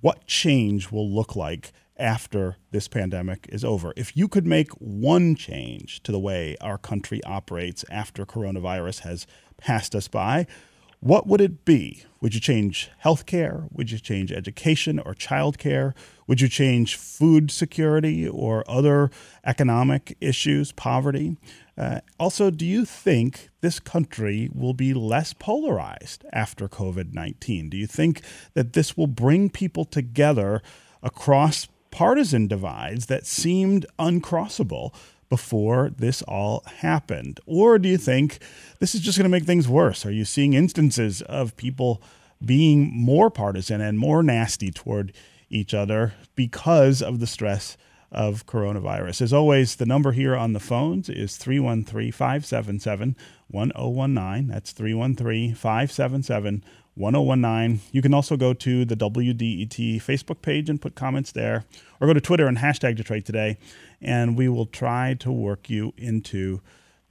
what 0.00 0.26
change 0.26 0.90
will 0.90 1.10
look 1.10 1.34
like 1.34 1.72
after 1.98 2.56
this 2.70 2.86
pandemic 2.86 3.46
is 3.48 3.64
over. 3.64 3.92
If 3.96 4.16
you 4.16 4.28
could 4.28 4.46
make 4.46 4.70
one 4.72 5.34
change 5.34 6.02
to 6.04 6.12
the 6.12 6.18
way 6.18 6.56
our 6.60 6.78
country 6.78 7.22
operates 7.24 7.84
after 7.90 8.24
coronavirus 8.24 9.00
has 9.00 9.26
passed 9.56 9.94
us 9.94 10.06
by, 10.06 10.46
what 11.00 11.26
would 11.26 11.40
it 11.40 11.64
be? 11.64 12.04
Would 12.20 12.34
you 12.34 12.40
change 12.40 12.90
healthcare? 13.04 13.68
Would 13.72 13.92
you 13.92 13.98
change 13.98 14.32
education 14.32 14.98
or 14.98 15.14
childcare? 15.14 15.94
Would 16.26 16.40
you 16.40 16.48
change 16.48 16.96
food 16.96 17.50
security 17.50 18.28
or 18.28 18.68
other 18.68 19.10
economic 19.44 20.16
issues, 20.20 20.72
poverty? 20.72 21.36
Uh, 21.76 22.00
also, 22.18 22.50
do 22.50 22.66
you 22.66 22.84
think 22.84 23.50
this 23.60 23.78
country 23.78 24.50
will 24.52 24.74
be 24.74 24.92
less 24.92 25.32
polarized 25.32 26.24
after 26.32 26.68
COVID 26.68 27.14
19? 27.14 27.70
Do 27.70 27.76
you 27.76 27.86
think 27.86 28.20
that 28.54 28.72
this 28.72 28.96
will 28.96 29.06
bring 29.06 29.48
people 29.48 29.84
together 29.84 30.60
across 31.02 31.68
partisan 31.92 32.48
divides 32.48 33.06
that 33.06 33.26
seemed 33.26 33.86
uncrossable 33.98 34.92
before 35.28 35.90
this 35.90 36.22
all 36.22 36.62
happened? 36.78 37.40
Or 37.46 37.78
do 37.78 37.88
you 37.88 37.98
think 37.98 38.38
this 38.78 38.94
is 38.94 39.00
just 39.00 39.18
going 39.18 39.24
to 39.24 39.36
make 39.36 39.44
things 39.44 39.68
worse? 39.68 40.04
Are 40.06 40.12
you 40.12 40.24
seeing 40.24 40.54
instances 40.54 41.22
of 41.22 41.56
people 41.56 42.02
being 42.44 42.90
more 42.92 43.30
partisan 43.30 43.80
and 43.80 43.98
more 43.98 44.22
nasty 44.22 44.70
toward 44.70 45.12
each 45.50 45.74
other 45.74 46.14
because 46.34 47.02
of 47.02 47.20
the 47.20 47.26
stress 47.26 47.76
of 48.10 48.46
coronavirus? 48.46 49.22
As 49.22 49.32
always, 49.32 49.76
the 49.76 49.86
number 49.86 50.12
here 50.12 50.36
on 50.36 50.52
the 50.52 50.60
phones 50.60 51.08
is 51.08 51.36
313 51.36 52.12
577 52.12 53.16
1019. 53.48 54.48
That's 54.48 54.72
313 54.72 55.54
577 55.54 56.64
1019. 56.98 57.80
You 57.92 58.02
can 58.02 58.12
also 58.12 58.36
go 58.36 58.52
to 58.52 58.84
the 58.84 58.96
WDET 58.96 60.02
Facebook 60.02 60.42
page 60.42 60.68
and 60.68 60.80
put 60.80 60.94
comments 60.94 61.32
there, 61.32 61.64
or 62.00 62.08
go 62.08 62.12
to 62.12 62.20
Twitter 62.20 62.46
and 62.46 62.58
hashtag 62.58 62.96
Detroit 62.96 63.24
Today, 63.24 63.56
and 64.00 64.36
we 64.36 64.48
will 64.48 64.66
try 64.66 65.14
to 65.20 65.30
work 65.30 65.70
you 65.70 65.94
into 65.96 66.60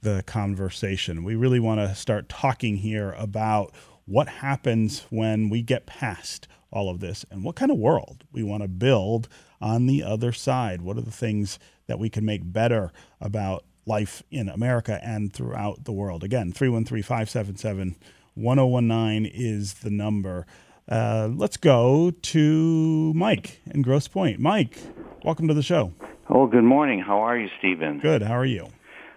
the 0.02 0.22
conversation. 0.26 1.24
We 1.24 1.34
really 1.34 1.58
want 1.58 1.80
to 1.80 1.94
start 1.94 2.28
talking 2.28 2.76
here 2.76 3.12
about 3.12 3.72
what 4.04 4.28
happens 4.28 5.06
when 5.10 5.48
we 5.48 5.62
get 5.62 5.86
past 5.86 6.46
all 6.70 6.90
of 6.90 7.00
this 7.00 7.24
and 7.30 7.42
what 7.42 7.56
kind 7.56 7.70
of 7.70 7.78
world 7.78 8.24
we 8.30 8.42
want 8.42 8.62
to 8.62 8.68
build 8.68 9.28
on 9.60 9.86
the 9.86 10.02
other 10.02 10.32
side. 10.32 10.82
What 10.82 10.98
are 10.98 11.02
the 11.02 11.10
things 11.10 11.58
that 11.86 11.98
we 11.98 12.10
can 12.10 12.24
make 12.24 12.42
better 12.44 12.92
about 13.20 13.64
life 13.86 14.22
in 14.30 14.50
America 14.50 15.00
and 15.02 15.32
throughout 15.32 15.84
the 15.84 15.92
world? 15.92 16.22
Again, 16.22 16.52
313 16.52 17.02
577 17.02 17.96
1019 18.38 19.30
is 19.34 19.74
the 19.74 19.90
number. 19.90 20.46
Uh, 20.88 21.28
let's 21.34 21.56
go 21.56 22.10
to 22.10 23.12
Mike 23.14 23.60
in 23.66 23.82
Grosse 23.82 24.08
Pointe. 24.08 24.38
Mike, 24.38 24.78
welcome 25.24 25.48
to 25.48 25.54
the 25.54 25.62
show. 25.62 25.92
Oh, 26.30 26.46
good 26.46 26.64
morning. 26.64 27.00
How 27.00 27.18
are 27.18 27.36
you, 27.36 27.48
Stephen? 27.58 27.98
Good. 27.98 28.22
How 28.22 28.34
are 28.34 28.46
you? 28.46 28.68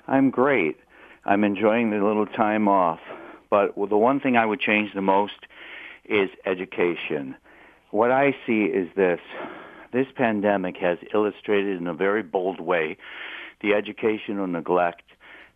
I'm 0.07 0.31
great. 0.31 0.77
I'm 1.23 1.43
enjoying 1.43 1.91
the 1.91 1.97
little 1.97 2.25
time 2.25 2.67
off. 2.67 2.99
But 3.49 3.75
the 3.75 3.97
one 3.97 4.19
thing 4.19 4.37
I 4.37 4.45
would 4.45 4.59
change 4.59 4.93
the 4.93 5.01
most 5.01 5.45
is 6.05 6.29
education. 6.45 7.35
What 7.91 8.11
I 8.11 8.35
see 8.47 8.63
is 8.63 8.89
this. 8.95 9.19
This 9.93 10.07
pandemic 10.15 10.77
has 10.77 10.97
illustrated 11.13 11.77
in 11.79 11.87
a 11.87 11.93
very 11.93 12.23
bold 12.23 12.59
way 12.59 12.97
the 13.61 13.73
educational 13.73 14.47
neglect 14.47 15.03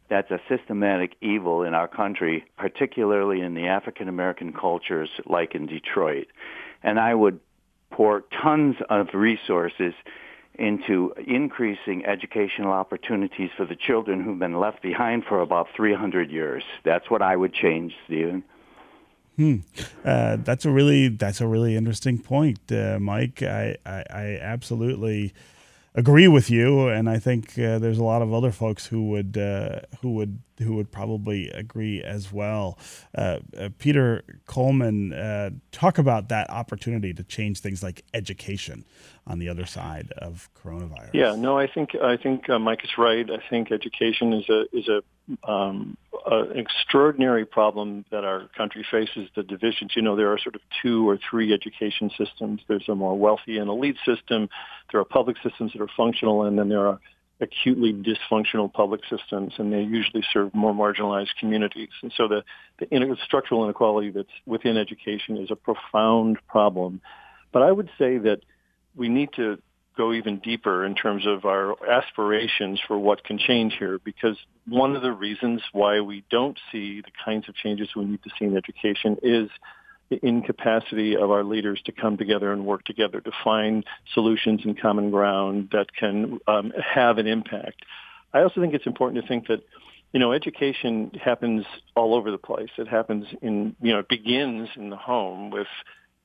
that's 0.10 0.30
a 0.32 0.40
systematic 0.48 1.16
evil 1.22 1.64
in 1.64 1.74
our 1.74 1.88
country, 1.88 2.46
particularly 2.58 3.42
in 3.42 3.54
the 3.54 3.68
African 3.68 4.08
American 4.08 4.54
cultures 4.54 5.10
like 5.26 5.56
in 5.56 5.66
Detroit. 5.66 6.28
And 6.84 7.00
I 7.00 7.14
would 7.14 7.40
pour 7.92 8.24
tons 8.42 8.76
of 8.90 9.08
resources 9.14 9.94
into 10.58 11.14
increasing 11.28 12.06
educational 12.06 12.72
opportunities 12.72 13.50
for 13.58 13.66
the 13.66 13.76
children 13.76 14.24
who've 14.24 14.40
been 14.40 14.60
left 14.60 14.82
behind 14.82 15.24
for 15.26 15.42
about 15.42 15.68
300 15.76 16.32
years. 16.32 16.64
That's 16.84 17.10
what 17.10 17.22
I 17.22 17.36
would 17.36 17.54
change, 17.54 17.94
Stephen. 18.06 18.44
Hmm. 19.36 19.58
Uh, 20.06 20.38
that's 20.38 20.64
a 20.64 20.70
really 20.70 21.10
that's 21.10 21.42
a 21.42 21.48
really 21.48 21.76
interesting 21.76 22.20
point, 22.20 22.60
uh, 22.72 23.00
Mike. 23.02 23.44
I, 23.44 23.76
I, 23.86 24.04
I 24.10 24.40
absolutely 24.42 25.34
agree 25.96 26.28
with 26.28 26.52
you, 26.52 26.90
and 26.90 27.10
I 27.10 27.18
think 27.18 27.58
uh, 27.58 27.80
there's 27.80 27.98
a 27.98 28.04
lot 28.04 28.22
of 28.22 28.34
other 28.34 28.52
folks 28.52 28.86
who 28.86 29.10
would 29.10 29.38
uh, 29.38 29.80
who 30.02 30.14
would 30.14 30.40
who 30.60 30.76
would 30.76 30.92
probably 30.92 31.50
agree 31.50 32.04
as 32.04 32.32
well. 32.32 32.78
Uh, 33.18 33.40
uh 33.58 33.70
Peter 33.80 34.24
Coleman, 34.46 35.14
uh, 35.14 35.50
talk 35.72 35.98
about 35.98 36.30
that 36.30 36.50
opportunity 36.50 37.14
to 37.14 37.24
change 37.24 37.60
things 37.62 37.82
like 37.82 38.04
education 38.14 38.86
on 39.26 39.40
the 39.40 39.50
other 39.50 39.66
side 39.66 40.12
of 40.18 40.50
coronavirus. 40.54 41.14
Yeah, 41.14 41.36
no, 41.36 41.58
I 41.58 41.68
think 41.68 41.96
I 41.96 42.18
think 42.18 42.50
uh, 42.50 42.60
Mike 42.60 42.84
is 42.84 42.98
right. 42.98 43.28
I 43.30 43.42
think 43.50 43.72
education 43.72 44.34
is 44.34 44.50
a 44.50 44.66
is 44.74 44.88
a 44.88 45.02
um, 45.50 45.98
an 46.26 46.58
extraordinary 46.58 47.46
problem 47.46 48.06
that 48.12 48.24
our 48.24 48.48
country 48.58 48.86
faces. 48.90 49.30
The 49.36 49.44
divisions, 49.44 49.92
you 49.96 50.02
know, 50.02 50.16
there 50.16 50.32
are 50.32 50.40
sort 50.40 50.56
of 50.56 50.62
two 50.82 51.08
or 51.08 51.20
three 51.30 51.54
education 51.54 52.10
systems. 52.18 52.62
There's 52.68 52.88
a 52.90 52.96
more 52.96 53.18
wealthy 53.18 53.58
and 53.58 53.70
elite 53.70 53.98
system. 54.06 54.50
There 54.92 55.00
are 55.00 55.06
public 55.06 55.38
systems 55.44 55.74
that 55.74 55.82
are 55.82 55.90
functional, 55.96 56.44
and 56.44 56.58
then 56.58 56.70
there 56.70 56.88
are 56.88 57.00
acutely 57.42 57.94
dysfunctional 57.94 58.72
public 58.72 59.02
systems, 59.10 59.54
and 59.58 59.72
they 59.72 59.82
usually 59.82 60.24
serve 60.32 60.54
more 60.56 60.74
marginalized 60.74 61.36
communities. 61.40 61.90
And 62.02 62.14
so 62.16 62.28
the, 62.28 62.44
the 62.80 63.18
structural 63.26 63.64
inequality 63.66 64.10
that's 64.10 64.30
within 64.46 64.78
education 64.78 65.38
is 65.38 65.52
a 65.52 65.56
profound 65.56 66.38
problem. 66.48 67.02
But 67.52 67.62
I 67.64 67.72
would 67.72 67.90
say 67.98 68.18
that 68.20 68.40
we 68.96 69.10
need 69.10 69.30
to 69.34 69.60
go 69.98 70.14
even 70.14 70.40
deeper 70.40 70.86
in 70.86 70.96
terms 70.96 71.26
of 71.26 71.46
our 71.46 71.76
aspirations 71.90 72.80
for 72.88 72.98
what 72.98 73.24
can 73.24 73.38
change 73.38 73.76
here 73.78 74.00
because 74.04 74.38
one 74.68 74.96
of 74.96 75.02
the 75.02 75.12
reasons 75.12 75.62
why 75.72 76.00
we 76.02 76.24
don't 76.30 76.60
see 76.72 77.02
the 77.02 77.12
kinds 77.24 77.48
of 77.50 77.56
changes 77.56 77.90
we 77.96 78.06
need 78.06 78.24
to 78.24 78.30
see 78.38 78.46
in 78.46 78.58
education 78.58 79.18
is 79.24 79.50
the 80.10 80.20
incapacity 80.24 81.16
of 81.18 81.32
our 81.32 81.44
leaders 81.44 81.82
to 81.86 81.92
come 81.92 82.18
together 82.18 82.52
and 82.52 82.66
work 82.66 82.84
together 82.84 83.22
to 83.22 83.32
find 83.44 83.84
solutions 84.14 84.62
and 84.64 84.80
common 84.80 85.10
ground 85.10 85.70
that 85.72 85.88
can 85.96 86.40
um, 86.48 86.72
have 86.94 87.18
an 87.18 87.26
impact. 87.26 87.82
I 88.34 88.42
also 88.42 88.62
think 88.62 88.74
it's 88.74 88.86
important 88.86 89.24
to 89.24 89.28
think 89.28 89.48
that 89.48 89.62
you 90.16 90.20
know, 90.20 90.32
education 90.32 91.12
happens 91.22 91.66
all 91.94 92.16
over 92.16 92.32
the 92.32 92.38
place. 92.38 92.70
It 92.78 92.88
happens 92.88 93.26
in, 93.42 93.76
you 93.82 93.92
know, 93.92 94.00
it 94.00 94.08
begins 94.08 94.70
in 94.78 94.90
the 94.90 94.96
home 94.96 95.50
with 95.50 95.68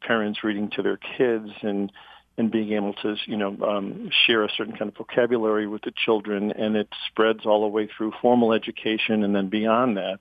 parents 0.01 0.45
reading 0.45 0.71
to 0.77 0.83
their 0.83 0.97
kids 0.97 1.51
and 1.63 1.91
and 2.41 2.51
being 2.51 2.73
able 2.73 2.95
to, 2.95 3.17
you 3.27 3.37
know, 3.37 3.55
um, 3.63 4.11
share 4.27 4.43
a 4.43 4.49
certain 4.57 4.75
kind 4.75 4.91
of 4.91 4.97
vocabulary 4.97 5.67
with 5.67 5.83
the 5.83 5.93
children, 6.05 6.51
and 6.53 6.75
it 6.75 6.89
spreads 7.07 7.45
all 7.45 7.61
the 7.61 7.69
way 7.69 7.87
through 7.87 8.13
formal 8.23 8.55
education 8.55 9.23
and 9.23 9.37
then 9.37 9.49
beyond 9.49 9.99
that. 9.99 10.19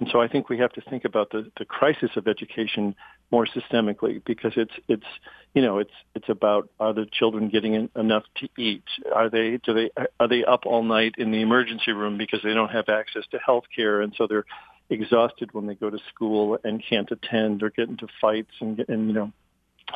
And 0.00 0.08
so 0.10 0.20
I 0.20 0.26
think 0.26 0.48
we 0.48 0.58
have 0.58 0.72
to 0.72 0.80
think 0.80 1.04
about 1.04 1.30
the, 1.30 1.50
the 1.56 1.64
crisis 1.64 2.10
of 2.16 2.26
education 2.26 2.96
more 3.30 3.46
systemically 3.46 4.20
because 4.24 4.52
it's 4.56 4.72
it's 4.88 5.06
you 5.54 5.62
know 5.62 5.78
it's 5.78 5.92
it's 6.16 6.28
about 6.28 6.68
are 6.80 6.92
the 6.92 7.06
children 7.06 7.48
getting 7.48 7.74
in, 7.74 7.88
enough 7.94 8.24
to 8.38 8.48
eat? 8.58 8.82
Are 9.14 9.30
they 9.30 9.60
do 9.64 9.72
they 9.72 9.90
are 10.18 10.26
they 10.26 10.44
up 10.44 10.66
all 10.66 10.82
night 10.82 11.14
in 11.18 11.30
the 11.30 11.40
emergency 11.40 11.92
room 11.92 12.18
because 12.18 12.40
they 12.42 12.52
don't 12.52 12.70
have 12.70 12.88
access 12.88 13.22
to 13.30 13.38
health 13.38 13.64
care 13.74 14.00
and 14.00 14.12
so 14.18 14.26
they're 14.26 14.44
exhausted 14.90 15.54
when 15.54 15.68
they 15.68 15.76
go 15.76 15.88
to 15.88 15.98
school 16.12 16.58
and 16.64 16.82
can't 16.86 17.10
attend 17.12 17.62
or 17.62 17.70
get 17.70 17.88
into 17.88 18.08
fights 18.20 18.50
and 18.60 18.84
and 18.88 19.06
you 19.06 19.14
know 19.14 19.32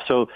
so 0.07 0.27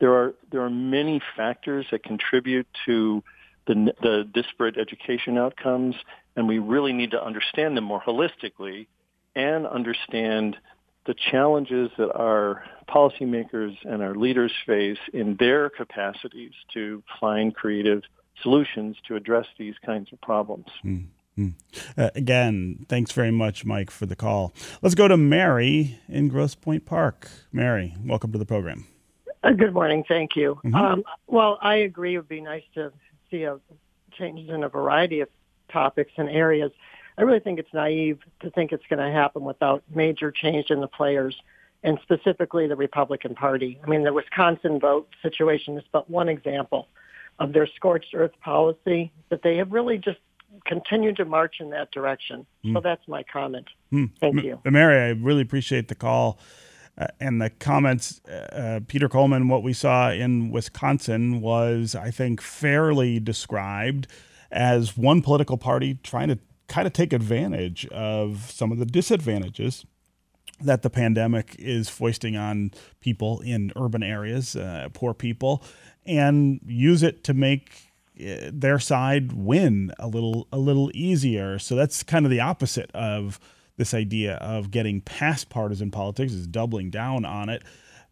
there 0.00 0.14
are 0.14 0.34
there 0.50 0.62
are 0.62 0.70
many 0.70 1.20
factors 1.36 1.86
that 1.90 2.02
contribute 2.02 2.66
to 2.86 3.22
the, 3.66 3.92
the 4.02 4.28
disparate 4.32 4.76
education 4.76 5.38
outcomes, 5.38 5.94
and 6.34 6.48
we 6.48 6.58
really 6.58 6.92
need 6.92 7.12
to 7.12 7.22
understand 7.22 7.76
them 7.76 7.84
more 7.84 8.00
holistically 8.00 8.86
and 9.36 9.66
understand 9.66 10.56
the 11.06 11.14
challenges 11.14 11.90
that 11.98 12.12
our 12.12 12.64
policymakers 12.88 13.76
and 13.84 14.02
our 14.02 14.14
leaders 14.14 14.52
face 14.66 14.98
in 15.12 15.36
their 15.36 15.70
capacities 15.70 16.52
to 16.74 17.02
find 17.20 17.54
creative 17.54 18.02
solutions 18.42 18.96
to 19.06 19.16
address 19.16 19.46
these 19.58 19.74
kinds 19.84 20.12
of 20.12 20.20
problems. 20.20 20.66
Mm-hmm. 20.84 21.48
Uh, 21.96 22.10
again, 22.14 22.84
thanks 22.88 23.12
very 23.12 23.30
much, 23.30 23.64
Mike, 23.64 23.90
for 23.90 24.04
the 24.04 24.16
call. 24.16 24.52
Let's 24.82 24.94
go 24.94 25.08
to 25.08 25.16
Mary 25.16 25.98
in 26.08 26.28
Grosse 26.28 26.54
Pointe 26.54 26.84
Park. 26.84 27.28
Mary, 27.52 27.94
welcome 28.04 28.32
to 28.32 28.38
the 28.38 28.44
program. 28.44 28.86
Uh, 29.42 29.52
good 29.52 29.72
morning. 29.72 30.04
Thank 30.06 30.36
you. 30.36 30.60
Mm-hmm. 30.64 30.74
Um, 30.74 31.04
well, 31.26 31.58
I 31.60 31.76
agree. 31.76 32.14
It 32.14 32.18
would 32.18 32.28
be 32.28 32.40
nice 32.40 32.64
to 32.74 32.92
see 33.30 33.44
a 33.44 33.58
changes 34.12 34.50
in 34.50 34.64
a 34.64 34.68
variety 34.68 35.20
of 35.20 35.28
topics 35.72 36.12
and 36.16 36.28
areas. 36.28 36.72
I 37.16 37.22
really 37.22 37.40
think 37.40 37.58
it's 37.58 37.72
naive 37.72 38.18
to 38.40 38.50
think 38.50 38.72
it's 38.72 38.84
going 38.88 39.04
to 39.04 39.12
happen 39.12 39.44
without 39.44 39.82
major 39.94 40.30
change 40.30 40.70
in 40.70 40.80
the 40.80 40.88
players 40.88 41.36
and 41.82 41.98
specifically 42.02 42.66
the 42.66 42.76
Republican 42.76 43.34
Party. 43.34 43.80
I 43.82 43.88
mean, 43.88 44.04
the 44.04 44.12
Wisconsin 44.12 44.78
vote 44.78 45.08
situation 45.22 45.78
is 45.78 45.84
but 45.92 46.10
one 46.10 46.28
example 46.28 46.88
of 47.38 47.52
their 47.52 47.66
scorched 47.66 48.14
earth 48.14 48.32
policy 48.42 49.12
that 49.30 49.42
they 49.42 49.56
have 49.56 49.72
really 49.72 49.96
just 49.96 50.18
continued 50.66 51.16
to 51.16 51.24
march 51.24 51.56
in 51.60 51.70
that 51.70 51.90
direction. 51.90 52.46
Mm. 52.64 52.74
So 52.74 52.80
that's 52.80 53.06
my 53.08 53.22
comment. 53.22 53.68
Mm. 53.92 54.10
Thank 54.20 54.38
M- 54.38 54.44
you. 54.44 54.60
Mary, 54.64 55.00
I 55.00 55.08
really 55.10 55.42
appreciate 55.42 55.88
the 55.88 55.94
call. 55.94 56.38
Uh, 56.98 57.06
and 57.18 57.40
the 57.40 57.50
comments, 57.50 58.20
uh, 58.28 58.32
uh, 58.32 58.80
Peter 58.86 59.08
Coleman, 59.08 59.48
what 59.48 59.62
we 59.62 59.72
saw 59.72 60.10
in 60.10 60.50
Wisconsin 60.50 61.40
was, 61.40 61.94
I 61.94 62.10
think, 62.10 62.40
fairly 62.40 63.18
described 63.18 64.06
as 64.50 64.96
one 64.96 65.22
political 65.22 65.56
party 65.56 65.98
trying 66.02 66.28
to 66.28 66.38
kind 66.68 66.86
of 66.86 66.92
take 66.92 67.12
advantage 67.12 67.86
of 67.86 68.50
some 68.50 68.70
of 68.70 68.78
the 68.78 68.86
disadvantages 68.86 69.84
that 70.60 70.82
the 70.82 70.90
pandemic 70.90 71.56
is 71.58 71.88
foisting 71.88 72.36
on 72.36 72.70
people 73.00 73.40
in 73.40 73.72
urban 73.76 74.02
areas, 74.02 74.56
uh, 74.56 74.88
poor 74.92 75.14
people, 75.14 75.62
and 76.04 76.60
use 76.66 77.02
it 77.02 77.24
to 77.24 77.34
make 77.34 77.90
uh, 78.20 78.50
their 78.52 78.78
side 78.78 79.32
win 79.32 79.92
a 79.98 80.06
little 80.06 80.46
a 80.52 80.58
little 80.58 80.90
easier. 80.94 81.58
So 81.58 81.74
that's 81.74 82.02
kind 82.02 82.26
of 82.26 82.30
the 82.30 82.40
opposite 82.40 82.90
of 82.92 83.40
this 83.80 83.94
idea 83.94 84.34
of 84.34 84.70
getting 84.70 85.00
past 85.00 85.48
partisan 85.48 85.90
politics 85.90 86.34
is 86.34 86.46
doubling 86.46 86.90
down 86.90 87.24
on 87.24 87.48
it. 87.48 87.62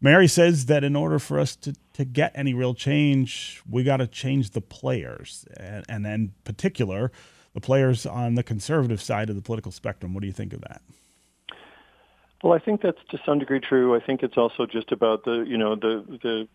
Mary 0.01 0.27
says 0.27 0.65
that 0.65 0.83
in 0.83 0.95
order 0.95 1.19
for 1.19 1.39
us 1.39 1.55
to, 1.57 1.75
to 1.93 2.03
get 2.03 2.31
any 2.33 2.55
real 2.55 2.73
change, 2.73 3.61
we 3.69 3.83
got 3.83 3.97
to 3.97 4.07
change 4.07 4.49
the 4.51 4.61
players, 4.61 5.45
and, 5.57 5.85
and 5.87 6.05
in 6.07 6.33
particular, 6.43 7.11
the 7.53 7.61
players 7.61 8.07
on 8.07 8.33
the 8.33 8.41
conservative 8.41 8.99
side 8.99 9.29
of 9.29 9.35
the 9.35 9.43
political 9.43 9.71
spectrum. 9.71 10.15
What 10.15 10.21
do 10.21 10.27
you 10.27 10.33
think 10.33 10.53
of 10.53 10.61
that? 10.61 10.81
Well, 12.43 12.53
I 12.53 12.59
think 12.59 12.81
that's 12.81 12.97
to 13.11 13.19
some 13.23 13.37
degree 13.37 13.59
true. 13.59 13.95
I 13.95 13.99
think 13.99 14.23
it's 14.23 14.37
also 14.37 14.65
just 14.65 14.91
about 14.91 15.23
the 15.23 15.43
you 15.45 15.57
know 15.57 15.75
the 15.75 16.03
the 16.23 16.47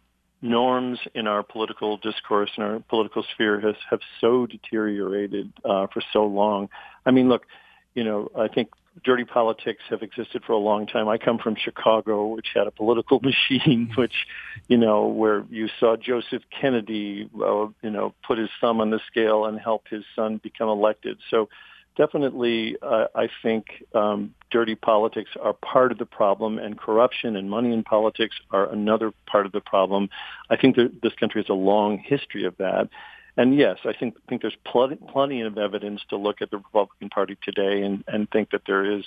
norms 0.42 0.98
in 1.14 1.28
our 1.28 1.44
political 1.44 1.98
discourse 1.98 2.50
and 2.56 2.64
our 2.64 2.80
political 2.80 3.22
sphere 3.34 3.60
has 3.60 3.76
have 3.90 4.00
so 4.20 4.46
deteriorated 4.46 5.52
uh, 5.64 5.86
for 5.86 6.02
so 6.12 6.24
long. 6.24 6.68
I 7.06 7.12
mean, 7.12 7.28
look, 7.28 7.46
you 7.94 8.02
know, 8.02 8.30
I 8.36 8.48
think 8.48 8.70
dirty 9.02 9.24
politics 9.24 9.82
have 9.90 10.02
existed 10.02 10.42
for 10.46 10.52
a 10.52 10.58
long 10.58 10.86
time. 10.86 11.08
I 11.08 11.18
come 11.18 11.38
from 11.38 11.56
Chicago, 11.56 12.26
which 12.26 12.48
had 12.54 12.66
a 12.66 12.70
political 12.70 13.20
machine, 13.22 13.90
which, 13.96 14.26
you 14.68 14.76
know, 14.76 15.06
where 15.06 15.44
you 15.50 15.68
saw 15.80 15.96
Joseph 15.96 16.42
Kennedy, 16.50 17.28
uh, 17.36 17.66
you 17.82 17.90
know, 17.90 18.14
put 18.26 18.38
his 18.38 18.50
thumb 18.60 18.80
on 18.80 18.90
the 18.90 19.00
scale 19.06 19.46
and 19.46 19.58
help 19.58 19.88
his 19.88 20.04
son 20.14 20.40
become 20.42 20.68
elected. 20.68 21.18
So 21.30 21.48
definitely, 21.96 22.76
uh, 22.82 23.06
I 23.14 23.28
think 23.42 23.66
um, 23.94 24.34
dirty 24.50 24.74
politics 24.74 25.30
are 25.40 25.52
part 25.52 25.92
of 25.92 25.98
the 25.98 26.06
problem, 26.06 26.58
and 26.58 26.78
corruption 26.78 27.36
and 27.36 27.50
money 27.50 27.72
in 27.72 27.82
politics 27.82 28.36
are 28.50 28.70
another 28.70 29.12
part 29.26 29.46
of 29.46 29.52
the 29.52 29.60
problem. 29.60 30.08
I 30.50 30.56
think 30.56 30.76
that 30.76 31.00
this 31.02 31.14
country 31.14 31.42
has 31.42 31.48
a 31.48 31.54
long 31.54 31.98
history 31.98 32.44
of 32.44 32.56
that. 32.58 32.88
And 33.36 33.56
yes, 33.56 33.78
I 33.84 33.92
think 33.92 34.14
think 34.28 34.42
there's 34.42 34.56
plenty, 34.64 34.96
plenty 34.96 35.40
of 35.42 35.58
evidence 35.58 36.00
to 36.10 36.16
look 36.16 36.40
at 36.40 36.50
the 36.50 36.58
Republican 36.58 37.08
Party 37.08 37.36
today 37.42 37.82
and, 37.82 38.04
and 38.06 38.30
think 38.30 38.50
that 38.50 38.62
there 38.66 38.84
is 38.84 39.04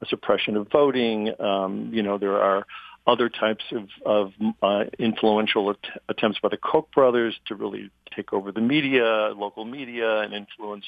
a 0.00 0.06
suppression 0.06 0.56
of 0.56 0.70
voting. 0.70 1.32
Um, 1.40 1.90
you 1.92 2.02
know, 2.02 2.18
there 2.18 2.40
are 2.40 2.66
other 3.06 3.28
types 3.28 3.64
of, 3.72 3.88
of 4.06 4.32
uh, 4.62 4.84
influential 4.98 5.70
att- 5.70 6.00
attempts 6.08 6.38
by 6.40 6.48
the 6.48 6.56
Koch 6.56 6.90
brothers 6.92 7.34
to 7.46 7.54
really 7.54 7.90
take 8.14 8.32
over 8.32 8.52
the 8.52 8.60
media, 8.60 9.32
local 9.36 9.64
media, 9.64 10.20
and 10.20 10.32
influence 10.32 10.84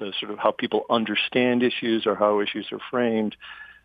the 0.00 0.12
sort 0.18 0.32
of 0.32 0.38
how 0.38 0.50
people 0.50 0.84
understand 0.90 1.62
issues 1.62 2.06
or 2.06 2.16
how 2.16 2.40
issues 2.40 2.66
are 2.72 2.80
framed. 2.90 3.36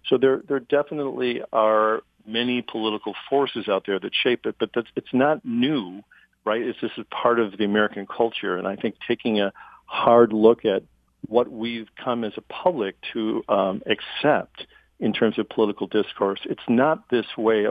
So 0.08 0.18
there, 0.18 0.42
there 0.48 0.60
definitely 0.60 1.42
are 1.54 2.02
many 2.26 2.62
political 2.62 3.14
forces 3.30 3.68
out 3.68 3.84
there 3.86 4.00
that 4.00 4.12
shape 4.16 4.46
it, 4.46 4.56
but 4.60 4.70
that's, 4.74 4.88
it's 4.96 5.14
not 5.14 5.44
new 5.46 6.02
right? 6.50 6.64
It's, 6.64 6.82
this 6.82 6.92
is 6.98 7.06
part 7.12 7.40
of 7.40 7.58
the 7.60 7.64
American 7.64 8.08
culture, 8.08 8.58
and 8.58 8.68
I 8.68 8.76
think 8.76 8.96
taking 9.08 9.40
a 9.40 9.54
hard 9.86 10.34
look 10.34 10.66
at 10.66 10.82
what 11.28 11.52
we've 11.52 11.88
come 12.04 12.24
as 12.24 12.34
a 12.38 12.42
public 12.42 12.96
to 13.14 13.44
um, 13.48 13.84
accept 13.86 14.66
in 15.00 15.14
terms 15.14 15.38
of 15.38 15.48
political 15.48 15.86
discourse. 15.86 16.40
It's 16.46 16.68
not 16.68 17.08
this 17.10 17.28
way 17.38 17.68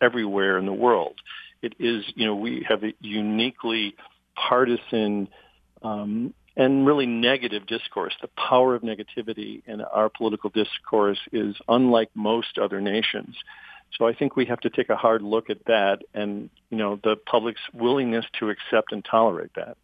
everywhere 0.00 0.58
in 0.58 0.66
the 0.66 0.72
world. 0.72 1.16
It 1.60 1.74
is, 1.80 2.04
you 2.14 2.24
know, 2.24 2.36
we 2.36 2.64
have 2.68 2.84
a 2.84 2.92
uniquely 3.00 3.96
partisan 4.36 5.28
um, 5.82 6.32
and 6.56 6.86
really 6.86 7.06
negative 7.06 7.66
discourse. 7.66 8.14
The 8.22 8.28
power 8.28 8.76
of 8.76 8.82
negativity 8.82 9.62
in 9.66 9.80
our 9.80 10.08
political 10.08 10.50
discourse 10.50 11.18
is 11.32 11.56
unlike 11.68 12.10
most 12.14 12.58
other 12.58 12.80
nations. 12.80 13.34
So 13.96 14.06
I 14.06 14.14
think 14.14 14.36
we 14.36 14.46
have 14.46 14.60
to 14.60 14.70
take 14.70 14.88
a 14.88 14.96
hard 14.96 15.22
look 15.22 15.50
at 15.50 15.64
that 15.66 16.02
and, 16.14 16.48
you 16.70 16.78
know, 16.78 16.98
the 17.02 17.16
public's 17.16 17.60
willingness 17.72 18.24
to 18.38 18.50
accept 18.50 18.92
and 18.92 19.04
tolerate 19.04 19.54
that. 19.56 19.76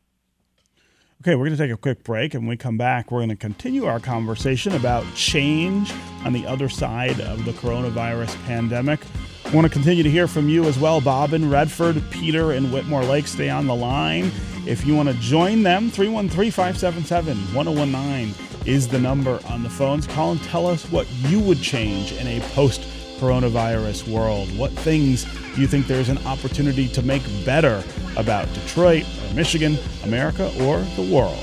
Okay, 1.23 1.35
we're 1.35 1.47
going 1.47 1.57
to 1.57 1.63
take 1.63 1.73
a 1.73 1.79
quick 1.79 2.05
break. 2.05 2.35
And 2.35 2.43
when 2.43 2.51
we 2.51 2.57
come 2.57 2.77
back, 2.77 3.11
we're 3.11 3.21
going 3.21 3.31
to 3.31 3.37
continue 3.37 3.87
our 3.87 3.99
conversation 3.99 4.75
about 4.75 5.05
change 5.15 5.93
on 6.25 6.33
the 6.33 6.47
other 6.47 6.69
side 6.69 7.21
of 7.21 7.45
the 7.45 7.53
coronavirus 7.53 8.37
pandemic. 8.45 9.01
I 9.47 9.55
want 9.55 9.67
to 9.67 9.73
continue 9.73 10.03
to 10.03 10.11
hear 10.11 10.29
from 10.29 10.49
you 10.49 10.65
as 10.65 10.79
well, 10.79 11.01
Bob 11.01 11.33
in 11.33 11.49
Redford, 11.49 12.03
Peter 12.11 12.53
in 12.53 12.71
Whitmore 12.71 13.05
Lake. 13.05 13.27
Stay 13.27 13.49
on 13.49 13.67
the 13.67 13.75
line. 13.75 14.31
If 14.67 14.85
you 14.85 14.95
want 14.95 15.09
to 15.09 15.15
join 15.15 15.63
them, 15.63 15.91
313 15.91 16.51
577 16.51 17.55
1019 17.55 18.35
is 18.67 18.89
the 18.89 18.99
number 18.99 19.41
on 19.49 19.63
the 19.63 19.71
phones. 19.71 20.07
Call 20.07 20.33
and 20.33 20.43
tell 20.43 20.67
us 20.67 20.85
what 20.91 21.11
you 21.29 21.41
would 21.41 21.63
change 21.63 22.13
in 22.13 22.27
a 22.27 22.41
post 22.55 22.83
coronavirus 23.19 24.09
world? 24.09 24.57
What 24.57 24.71
things 24.73 25.25
do 25.55 25.61
you 25.61 25.67
think 25.67 25.87
there's 25.87 26.09
an 26.09 26.19
opportunity 26.27 26.89
to 26.89 27.03
make 27.03 27.23
better 27.45 27.83
about 28.17 28.53
Detroit 28.55 29.05
or 29.05 29.35
Michigan, 29.35 29.77
America, 30.05 30.47
or 30.63 30.79
the 30.97 31.11
world? 31.13 31.39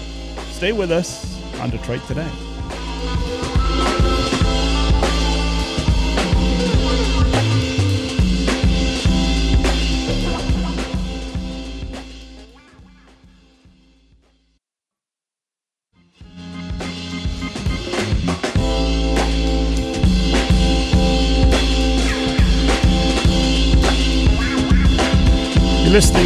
Stay 0.51 0.71
with 0.71 0.91
us 0.91 1.41
on 1.59 1.69
Detroit 1.69 2.05
Today. 2.07 2.52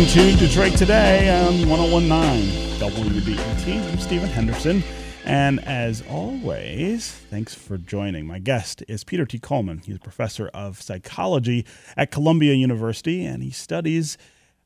To 0.08 0.38
Detroit 0.38 0.72
Today 0.78 1.30
on 1.30 1.68
1019 1.68 2.80
WDET. 2.80 3.92
I'm 3.92 4.00
Stephen 4.00 4.30
Henderson. 4.30 4.82
And 5.26 5.60
as 5.66 6.02
always, 6.10 7.12
thanks 7.12 7.54
for 7.54 7.78
joining. 7.78 8.26
My 8.26 8.40
guest 8.40 8.82
is 8.88 9.04
Peter 9.04 9.26
T. 9.26 9.38
Coleman. 9.38 9.82
He's 9.86 9.98
a 9.98 10.00
professor 10.00 10.48
of 10.54 10.82
psychology 10.82 11.66
at 11.98 12.10
Columbia 12.10 12.54
University, 12.54 13.26
and 13.26 13.44
he 13.44 13.52
studies 13.52 14.18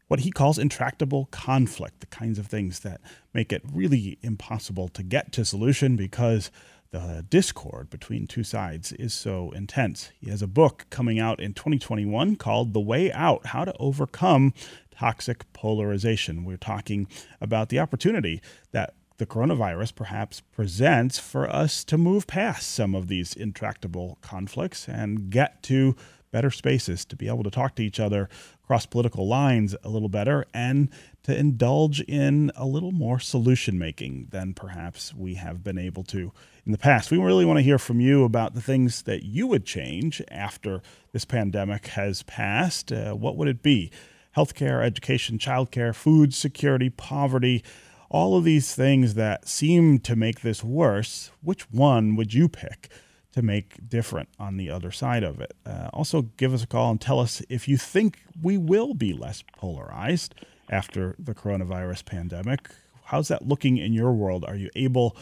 what 0.08 0.20
he 0.20 0.30
calls 0.30 0.60
intractable 0.60 1.28
conflict, 1.32 2.02
the 2.02 2.06
kinds 2.06 2.38
of 2.38 2.46
things 2.46 2.82
that 2.82 3.02
make 3.34 3.52
it 3.52 3.64
really 3.74 4.20
impossible 4.22 4.90
to 4.90 5.02
get 5.02 5.32
to 5.32 5.44
solution 5.44 5.96
because 5.96 6.52
the 6.92 7.26
discord 7.30 7.90
between 7.90 8.28
two 8.28 8.44
sides 8.44 8.92
is 8.94 9.14
so 9.14 9.52
intense. 9.52 10.12
He 10.20 10.30
has 10.30 10.42
a 10.42 10.48
book 10.48 10.86
coming 10.90 11.20
out 11.20 11.40
in 11.40 11.54
2021 11.54 12.36
called 12.36 12.74
The 12.74 12.82
Way 12.82 13.12
Out 13.14 13.48
How 13.48 13.64
to 13.64 13.74
Overcome 13.80 14.54
Toxic 14.94 15.52
Polarization. 15.54 16.44
We're 16.44 16.58
talking 16.58 17.08
about 17.40 17.70
the 17.70 17.80
opportunity 17.80 18.42
that 18.72 18.94
the 19.18 19.26
coronavirus 19.26 19.96
perhaps 19.96 20.42
presents 20.42 21.18
for 21.18 21.50
us 21.50 21.86
to 21.86 21.98
move 21.98 22.28
past 22.28 22.70
some 22.70 22.94
of 22.94 23.08
these 23.08 23.34
intractable 23.36 24.18
conflicts 24.22 24.88
and 24.90 25.30
get 25.30 25.64
to 25.64 25.96
better 26.32 26.52
spaces 26.52 27.06
to 27.06 27.16
be 27.16 27.28
able 27.28 27.44
to 27.44 27.52
talk 27.52 27.76
to 27.76 27.84
each 27.84 28.00
other 28.00 28.28
across 28.64 28.86
political 28.86 29.28
lines 29.28 29.76
a 29.84 29.90
little 29.90 30.10
better 30.10 30.46
and 30.54 30.90
to 31.24 31.38
indulge 31.38 32.02
in 32.02 32.52
a 32.56 32.66
little 32.66 32.92
more 32.92 33.20
solution 33.20 33.78
making 33.78 34.28
than 34.32 34.54
perhaps 34.54 35.14
we 35.14 35.36
have 35.36 35.64
been 35.64 35.78
able 35.78 36.04
to 36.04 36.32
in 36.66 36.72
the 36.72 36.78
past. 36.78 37.12
We 37.12 37.18
really 37.18 37.46
want 37.46 37.58
to 37.58 37.64
hear 37.64 37.78
from 37.78 38.00
you 38.00 38.24
about 38.24 38.54
the 38.54 38.62
things 38.62 39.04
that 39.04 39.24
you 39.24 39.48
would 39.48 39.66
change 39.66 40.22
after 40.30 40.82
this 41.12 41.26
pandemic 41.26 41.88
has 41.88 42.24
passed. 42.24 42.92
Uh, 42.92 43.14
what 43.14 43.36
would 43.38 43.48
it 43.48 43.62
be? 43.62 43.92
Healthcare, 44.36 44.84
education, 44.84 45.38
childcare, 45.38 45.94
food 45.94 46.34
security, 46.34 46.90
poverty, 46.90 47.64
all 48.10 48.38
of 48.38 48.44
these 48.44 48.74
things 48.74 49.14
that 49.14 49.48
seem 49.48 50.00
to 50.00 50.16
make 50.16 50.42
this 50.42 50.64
worse. 50.64 51.32
Which 51.42 51.70
one 51.72 52.16
would 52.16 52.34
you 52.34 52.50
pick? 52.50 52.90
to 53.34 53.42
make 53.42 53.88
different 53.88 54.30
on 54.38 54.58
the 54.58 54.70
other 54.70 54.92
side 54.92 55.24
of 55.24 55.40
it. 55.40 55.54
Uh, 55.66 55.90
also, 55.94 56.24
give 56.36 56.54
us 56.54 56.64
a 56.64 56.68
call 56.68 56.92
and 56.92 57.00
tell 57.00 57.20
us 57.20 57.42
if 57.48 57.68
you 57.68 57.78
think 57.78 58.20
we 58.42 58.58
will 58.58 58.94
be 58.94 59.14
less 59.14 59.42
polarized 59.56 60.36
after 60.72 61.16
the 61.20 61.36
coronavirus 61.36 62.06
pandemic. 62.06 62.70
How's 63.06 63.28
that 63.28 63.48
looking 63.48 63.78
in 63.78 63.94
your 63.94 64.14
world? 64.14 64.46
Are 64.46 64.56
you 64.56 64.70
able 64.76 65.16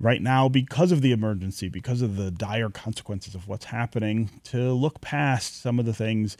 right 0.00 0.20
now, 0.20 0.48
because 0.48 0.92
of 0.92 1.00
the 1.00 1.12
emergency, 1.12 1.68
because 1.68 2.02
of 2.02 2.16
the 2.16 2.30
dire 2.30 2.70
consequences 2.70 3.34
of 3.34 3.48
what's 3.48 3.66
happening, 3.66 4.30
to 4.44 4.72
look 4.72 5.00
past 5.00 5.60
some 5.60 5.78
of 5.78 5.86
the 5.86 5.94
things 5.94 6.36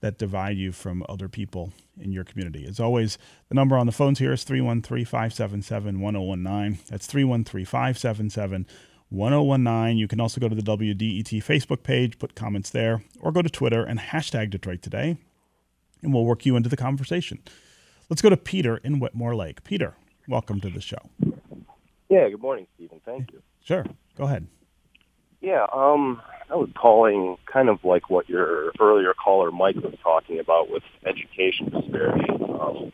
that 0.00 0.18
divide 0.18 0.56
you 0.56 0.70
from 0.72 1.04
other 1.08 1.28
people 1.28 1.72
in 2.00 2.12
your 2.12 2.22
community. 2.22 2.64
As 2.66 2.78
always, 2.78 3.18
the 3.48 3.54
number 3.54 3.76
on 3.76 3.86
the 3.86 3.92
phones 3.92 4.18
here 4.18 4.32
is 4.32 4.44
313 4.44 5.04
577 5.04 6.00
1019. 6.00 6.78
That's 6.88 7.06
313 7.06 7.64
577 7.64 8.66
1019. 9.08 9.98
You 9.98 10.06
can 10.06 10.20
also 10.20 10.40
go 10.40 10.48
to 10.48 10.54
the 10.54 10.62
WDET 10.62 11.42
Facebook 11.42 11.82
page, 11.82 12.18
put 12.18 12.36
comments 12.36 12.70
there, 12.70 13.02
or 13.20 13.32
go 13.32 13.42
to 13.42 13.48
Twitter 13.48 13.82
and 13.82 13.98
hashtag 13.98 14.50
Detroit 14.50 14.82
Today, 14.82 15.16
and 16.02 16.14
we'll 16.14 16.26
work 16.26 16.46
you 16.46 16.54
into 16.54 16.68
the 16.68 16.76
conversation. 16.76 17.40
Let's 18.10 18.22
go 18.22 18.30
to 18.30 18.38
Peter 18.38 18.78
in 18.78 19.00
Whitmore 19.00 19.36
Lake. 19.36 19.64
Peter, 19.64 19.94
welcome 20.26 20.62
to 20.62 20.70
the 20.70 20.80
show. 20.80 20.96
Yeah, 22.08 22.28
good 22.30 22.40
morning, 22.40 22.66
Stephen. 22.74 23.02
Thank 23.04 23.32
you. 23.32 23.42
Sure. 23.62 23.84
Go 24.16 24.24
ahead. 24.24 24.46
Yeah, 25.42 25.66
um, 25.74 26.22
I 26.50 26.56
was 26.56 26.70
calling 26.74 27.36
kind 27.44 27.68
of 27.68 27.84
like 27.84 28.08
what 28.08 28.26
your 28.26 28.72
earlier 28.80 29.12
caller 29.12 29.50
Mike 29.50 29.76
was 29.76 29.94
talking 30.02 30.40
about 30.40 30.70
with 30.70 30.82
education 31.04 31.68
disparity. 31.68 32.30
Um, 32.30 32.92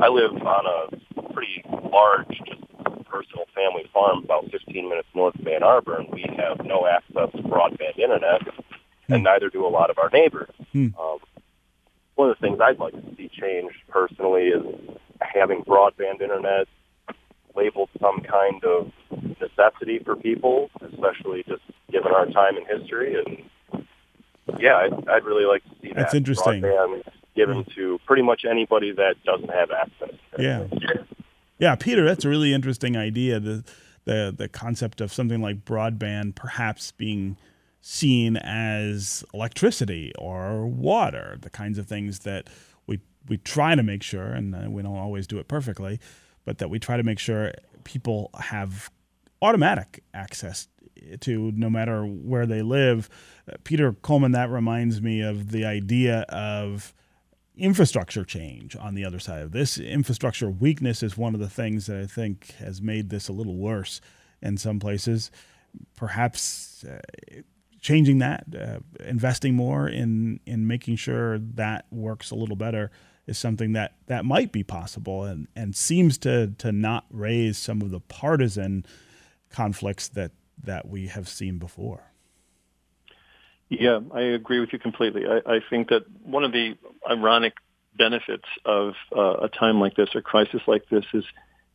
I 0.00 0.08
live 0.08 0.40
on 0.46 0.64
a 0.66 1.32
pretty 1.32 1.64
large, 1.92 2.28
just 2.28 2.62
personal 3.06 3.46
family 3.56 3.90
farm 3.92 4.22
about 4.22 4.48
15 4.52 4.88
minutes 4.88 5.08
north 5.16 5.34
of 5.34 5.46
Ann 5.48 5.64
Arbor, 5.64 5.98
and 5.98 6.08
we 6.12 6.24
have 6.36 6.64
no 6.64 6.86
access 6.86 7.32
to 7.32 7.42
broadband 7.42 7.98
internet, 7.98 8.42
and 9.08 9.24
neither 9.24 9.50
do 9.50 9.66
a 9.66 9.68
lot 9.68 9.90
of 9.90 9.98
our 9.98 10.10
neighbors. 10.10 10.54
Hmm. 10.72 10.88
Um, 10.98 11.18
one 12.18 12.30
of 12.30 12.36
the 12.40 12.46
things 12.46 12.58
I'd 12.60 12.80
like 12.80 12.94
to 12.94 13.16
see 13.16 13.28
changed 13.28 13.76
personally 13.88 14.48
is 14.48 14.64
having 15.20 15.62
broadband 15.62 16.20
internet 16.20 16.66
labeled 17.54 17.90
some 18.00 18.20
kind 18.22 18.62
of 18.64 18.90
necessity 19.40 20.00
for 20.00 20.16
people, 20.16 20.68
especially 20.82 21.44
just 21.48 21.62
given 21.92 22.10
our 22.12 22.26
time 22.26 22.56
in 22.56 22.64
history. 22.66 23.14
And 23.14 23.84
yeah, 24.58 24.78
I'd, 24.78 25.08
I'd 25.08 25.24
really 25.24 25.44
like 25.44 25.62
to 25.62 25.70
see 25.80 25.92
That's 25.94 26.10
that 26.10 26.18
interesting. 26.18 26.60
broadband 26.62 27.02
given 27.36 27.64
to 27.76 28.00
pretty 28.04 28.22
much 28.22 28.44
anybody 28.44 28.90
that 28.92 29.14
doesn't 29.24 29.50
have 29.50 29.70
access. 29.70 30.16
Yeah. 30.36 30.66
Yeah, 31.60 31.76
Peter, 31.76 32.04
that's 32.04 32.24
a 32.24 32.28
really 32.28 32.52
interesting 32.52 32.96
idea. 32.96 33.38
The 33.38 33.64
the 34.04 34.34
the 34.36 34.48
concept 34.48 35.00
of 35.00 35.12
something 35.12 35.40
like 35.40 35.64
broadband 35.64 36.34
perhaps 36.34 36.92
being 36.92 37.36
seen 37.80 38.36
as 38.36 39.24
electricity 39.32 40.12
or 40.18 40.66
water, 40.66 41.38
the 41.40 41.50
kinds 41.50 41.78
of 41.78 41.86
things 41.86 42.20
that 42.20 42.48
we 42.86 43.00
we 43.28 43.38
try 43.38 43.74
to 43.74 43.82
make 43.82 44.02
sure, 44.02 44.26
and 44.26 44.54
uh, 44.54 44.70
we 44.70 44.82
don't 44.82 44.96
always 44.96 45.26
do 45.26 45.38
it 45.38 45.48
perfectly, 45.48 46.00
but 46.44 46.58
that 46.58 46.70
we 46.70 46.78
try 46.78 46.96
to 46.96 47.02
make 47.02 47.18
sure 47.18 47.52
people 47.84 48.30
have 48.38 48.90
automatic 49.40 50.02
access 50.12 50.68
to 51.20 51.52
no 51.52 51.70
matter 51.70 52.02
where 52.04 52.46
they 52.46 52.62
live. 52.62 53.08
Uh, 53.50 53.56
Peter 53.64 53.92
Coleman, 53.92 54.32
that 54.32 54.50
reminds 54.50 55.00
me 55.00 55.20
of 55.20 55.50
the 55.50 55.64
idea 55.64 56.20
of 56.28 56.92
infrastructure 57.56 58.24
change 58.24 58.76
on 58.76 58.94
the 58.94 59.04
other 59.04 59.18
side 59.18 59.42
of 59.42 59.52
this. 59.52 59.78
Infrastructure 59.78 60.50
weakness 60.50 61.02
is 61.02 61.16
one 61.16 61.34
of 61.34 61.40
the 61.40 61.48
things 61.48 61.86
that 61.86 61.98
I 61.98 62.06
think 62.06 62.54
has 62.58 62.80
made 62.80 63.10
this 63.10 63.28
a 63.28 63.32
little 63.32 63.56
worse 63.56 64.00
in 64.40 64.56
some 64.56 64.78
places. 64.78 65.30
Perhaps 65.96 66.84
uh, 66.84 67.00
changing 67.80 68.18
that, 68.18 68.44
uh, 68.58 68.78
investing 69.04 69.54
more 69.54 69.88
in 69.88 70.40
in 70.46 70.66
making 70.66 70.96
sure 70.96 71.38
that 71.38 71.86
works 71.90 72.30
a 72.30 72.34
little 72.34 72.56
better 72.56 72.90
is 73.26 73.38
something 73.38 73.72
that 73.74 73.94
that 74.06 74.24
might 74.24 74.52
be 74.52 74.64
possible 74.64 75.24
and 75.24 75.48
and 75.54 75.76
seems 75.76 76.18
to 76.18 76.48
to 76.58 76.72
not 76.72 77.04
raise 77.10 77.58
some 77.58 77.82
of 77.82 77.90
the 77.90 78.00
partisan 78.00 78.84
conflicts 79.50 80.08
that 80.08 80.32
that 80.62 80.88
we 80.88 81.06
have 81.08 81.28
seen 81.28 81.58
before. 81.58 82.12
Yeah, 83.68 84.00
I 84.12 84.22
agree 84.22 84.60
with 84.60 84.72
you 84.72 84.78
completely. 84.78 85.26
I, 85.26 85.56
I 85.56 85.60
think 85.68 85.90
that 85.90 86.04
one 86.22 86.42
of 86.42 86.52
the 86.52 86.76
ironic 87.08 87.54
benefits 87.94 88.48
of 88.64 88.94
uh, 89.14 89.34
a 89.42 89.48
time 89.48 89.78
like 89.78 89.94
this, 89.94 90.08
a 90.14 90.22
crisis 90.22 90.62
like 90.66 90.88
this, 90.88 91.04
is 91.12 91.24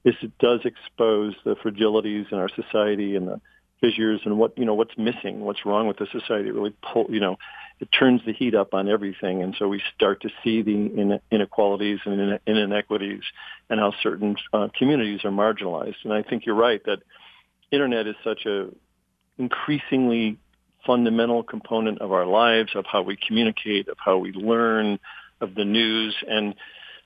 is 0.04 0.16
it 0.22 0.38
does 0.40 0.62
expose 0.66 1.36
the 1.46 1.56
fragilities 1.56 2.32
in 2.32 2.38
our 2.38 2.50
society 2.50 3.16
and 3.16 3.28
the 3.28 3.42
fissures 3.84 4.22
and 4.24 4.38
what 4.38 4.58
you 4.58 4.64
know 4.64 4.74
what's 4.74 4.98
missing, 4.98 5.42
what's 5.42 5.66
wrong 5.66 5.88
with 5.88 5.98
the 5.98 6.08
society. 6.12 6.50
It 6.50 6.54
really 6.54 6.74
pull, 6.94 7.06
you 7.10 7.20
know, 7.20 7.38
it 7.82 7.90
turns 7.98 8.22
the 8.26 8.32
heat 8.32 8.56
up 8.56 8.74
on 8.74 8.88
everything, 8.88 9.44
and 9.44 9.54
so 9.60 9.68
we 9.68 9.82
start 9.94 10.22
to 10.22 10.30
see 10.44 10.62
the 10.62 11.20
inequalities 11.32 12.00
and 12.06 12.40
inequities 12.46 13.24
and 13.70 13.80
how 13.80 13.94
certain 14.02 14.38
uh, 14.54 14.70
communities 14.78 15.20
are 15.26 15.32
marginalized. 15.32 15.98
And 16.06 16.14
I 16.14 16.24
think 16.24 16.46
you're 16.46 16.56
right 16.56 16.82
that 16.86 17.00
internet 17.72 18.08
is 18.08 18.16
such 18.24 18.46
a 18.46 18.70
increasingly 19.38 20.38
fundamental 20.86 21.44
component 21.44 22.00
of 22.00 22.12
our 22.12 22.26
lives, 22.26 22.72
of 22.76 22.86
how 22.86 23.02
we 23.02 23.18
communicate, 23.28 23.88
of 23.90 23.98
how 23.98 24.18
we 24.18 24.32
learn, 24.32 25.00
of 25.42 25.56
the 25.56 25.66
news. 25.66 26.16
And 26.28 26.56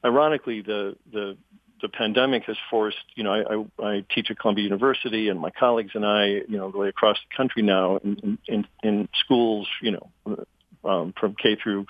ironically, 0.05 0.61
the 0.61 0.95
the 1.11 1.37
the 1.81 1.89
pandemic 1.89 2.43
has 2.45 2.57
forced, 2.69 2.97
you 3.15 3.23
know, 3.23 3.33
I, 3.33 3.83
I, 3.83 3.87
I 3.87 4.05
teach 4.13 4.31
at 4.31 4.39
Columbia 4.39 4.63
University, 4.63 5.29
and 5.29 5.39
my 5.39 5.51
colleagues 5.51 5.91
and 5.93 6.05
I, 6.05 6.25
you 6.47 6.57
know, 6.57 6.67
really 6.67 6.89
across 6.89 7.17
the 7.17 7.35
country 7.35 7.61
now 7.61 7.97
in, 7.97 8.37
in, 8.47 8.67
in 8.83 9.09
schools, 9.23 9.67
you 9.81 9.91
know, 9.91 10.45
um, 10.83 11.13
from 11.19 11.35
K 11.35 11.57
through 11.61 11.85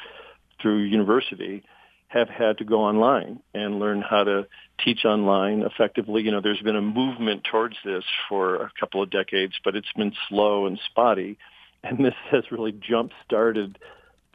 through 0.62 0.84
university, 0.84 1.64
have 2.08 2.30
had 2.30 2.58
to 2.58 2.66
go 2.66 2.82
online 2.82 3.40
and 3.54 3.80
learn 3.80 4.02
how 4.02 4.24
to 4.24 4.48
teach 4.84 5.06
online 5.06 5.62
effectively. 5.62 6.24
You 6.24 6.32
know, 6.32 6.42
there's 6.42 6.62
been 6.62 6.76
a 6.76 6.82
movement 6.82 7.44
towards 7.44 7.76
this 7.86 8.04
for 8.28 8.56
a 8.56 8.72
couple 8.80 9.04
of 9.04 9.12
decades, 9.12 9.54
but 9.64 9.76
it's 9.76 9.92
been 9.96 10.14
slow 10.28 10.66
and 10.66 10.80
spotty 10.90 11.38
and 11.84 12.04
this 12.04 12.14
has 12.32 12.44
really 12.52 12.72
jump 12.72 13.12
started 13.26 13.78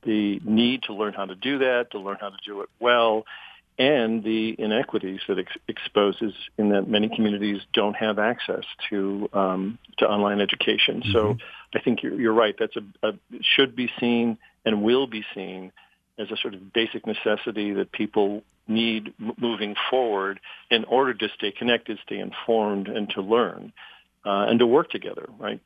the 0.04 0.40
need 0.44 0.82
to 0.84 0.94
learn 0.94 1.12
how 1.12 1.26
to 1.26 1.34
do 1.34 1.58
that, 1.58 1.88
to 1.92 1.98
learn 1.98 2.16
how 2.20 2.30
to 2.30 2.36
do 2.44 2.62
it 2.62 2.68
well, 2.80 3.24
and 3.78 4.22
the 4.22 4.54
inequities 4.58 5.20
that 5.28 5.38
it 5.38 5.46
ex- 5.48 5.56
exposes 5.68 6.34
in 6.58 6.70
that 6.70 6.88
many 6.88 7.08
communities 7.08 7.60
don't 7.72 7.94
have 7.94 8.18
access 8.18 8.64
to 8.90 9.28
um, 9.32 9.78
to 9.98 10.06
online 10.06 10.40
education. 10.40 11.00
Mm-hmm. 11.00 11.12
So 11.12 11.36
I 11.74 11.80
think 11.80 12.02
you're, 12.02 12.20
you're 12.20 12.34
right. 12.34 12.54
That's 12.58 12.76
a, 12.76 13.08
a 13.08 13.12
should 13.40 13.74
be 13.74 13.90
seen 13.98 14.38
and 14.64 14.82
will 14.82 15.06
be 15.06 15.24
seen 15.34 15.72
as 16.18 16.30
a 16.30 16.36
sort 16.36 16.54
of 16.54 16.72
basic 16.72 17.06
necessity 17.06 17.72
that 17.72 17.90
people 17.92 18.42
need 18.68 19.12
m- 19.20 19.32
moving 19.38 19.74
forward 19.90 20.38
in 20.70 20.84
order 20.84 21.14
to 21.14 21.28
stay 21.36 21.50
connected, 21.50 21.98
stay 22.04 22.18
informed, 22.18 22.88
and 22.88 23.08
to 23.10 23.22
learn 23.22 23.72
uh, 24.24 24.46
and 24.48 24.58
to 24.58 24.66
work 24.66 24.90
together. 24.90 25.28
Right. 25.38 25.60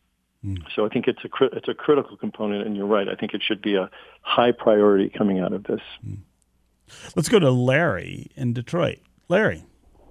Mm. 0.44 0.62
So 0.74 0.86
I 0.86 0.88
think 0.88 1.08
it's 1.08 1.24
a 1.24 1.56
it's 1.56 1.68
a 1.68 1.74
critical 1.74 2.16
component, 2.16 2.66
and 2.66 2.76
you're 2.76 2.86
right. 2.86 3.08
I 3.08 3.14
think 3.14 3.34
it 3.34 3.42
should 3.44 3.62
be 3.62 3.74
a 3.74 3.90
high 4.22 4.52
priority 4.52 5.08
coming 5.08 5.40
out 5.40 5.52
of 5.52 5.64
this. 5.64 5.80
Mm. 6.06 6.18
Let's 7.14 7.28
go 7.28 7.38
to 7.38 7.50
Larry 7.50 8.30
in 8.36 8.52
Detroit. 8.52 8.98
Larry, 9.28 9.64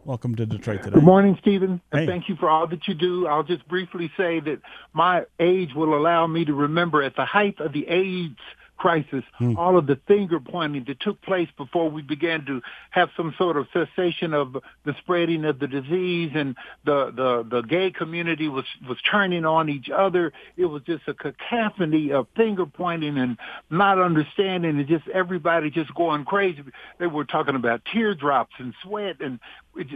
welcome 0.04 0.36
to 0.36 0.46
Detroit 0.46 0.84
today. 0.84 0.96
Good 0.96 1.04
morning, 1.04 1.38
Stephen. 1.42 1.82
Hey. 1.92 2.06
Thank 2.06 2.30
you 2.30 2.36
for 2.36 2.50
all 2.50 2.68
that 2.68 2.88
you 2.88 2.94
do. 2.94 3.28
I'll 3.28 3.44
just 3.44 3.68
briefly 3.68 4.12
say 4.18 4.40
that 4.42 4.62
my 4.94 5.26
age 5.40 5.74
will 5.74 5.98
allow 5.98 6.28
me 6.28 6.46
to 6.46 6.54
remember 6.54 7.02
at 7.02 7.16
the 7.16 7.26
height 7.26 7.60
of 7.60 7.74
the 7.74 7.88
AIDS 7.88 8.40
crisis, 8.78 9.24
hmm. 9.38 9.58
all 9.58 9.78
of 9.78 9.88
the 9.88 10.00
finger 10.08 10.40
pointing 10.40 10.84
that 10.86 11.00
took 11.00 11.22
place 11.22 11.50
before 11.58 11.90
we 11.90 12.02
began 12.02 12.46
to 12.46 12.62
have 12.90 13.10
some 13.16 13.34
sort 13.38 13.58
of 13.58 13.68
cessation 13.74 14.34
of 14.34 14.58
the 14.84 14.96
spreading 15.00 15.46
of 15.46 15.60
the 15.60 15.68
disease 15.68 16.32
and 16.36 16.56
the, 16.84 17.12
the, 17.12 17.46
the 17.50 17.62
gay 17.62 17.92
community 17.92 18.48
was, 18.48 18.66
was 18.88 18.98
turning 19.10 19.46
on 19.46 19.70
each 19.70 19.90
other. 19.90 20.34
It 20.58 20.66
was 20.66 20.82
just 20.84 21.04
a 21.08 21.14
cacophony 21.14 22.12
of 22.12 22.28
finger 22.36 22.66
pointing 22.66 23.18
and 23.18 23.38
not 23.70 24.00
understanding 24.00 24.78
and 24.78 24.88
just 24.88 25.08
everybody 25.08 25.70
just 25.70 25.94
going 25.96 26.26
crazy. 26.26 26.64
They 27.00 27.08
were 27.08 27.26
talking 27.26 27.56
about 27.56 27.82
teardrops 27.92 28.54
and 28.60 28.74
sweat 28.84 29.18
and 29.22 29.40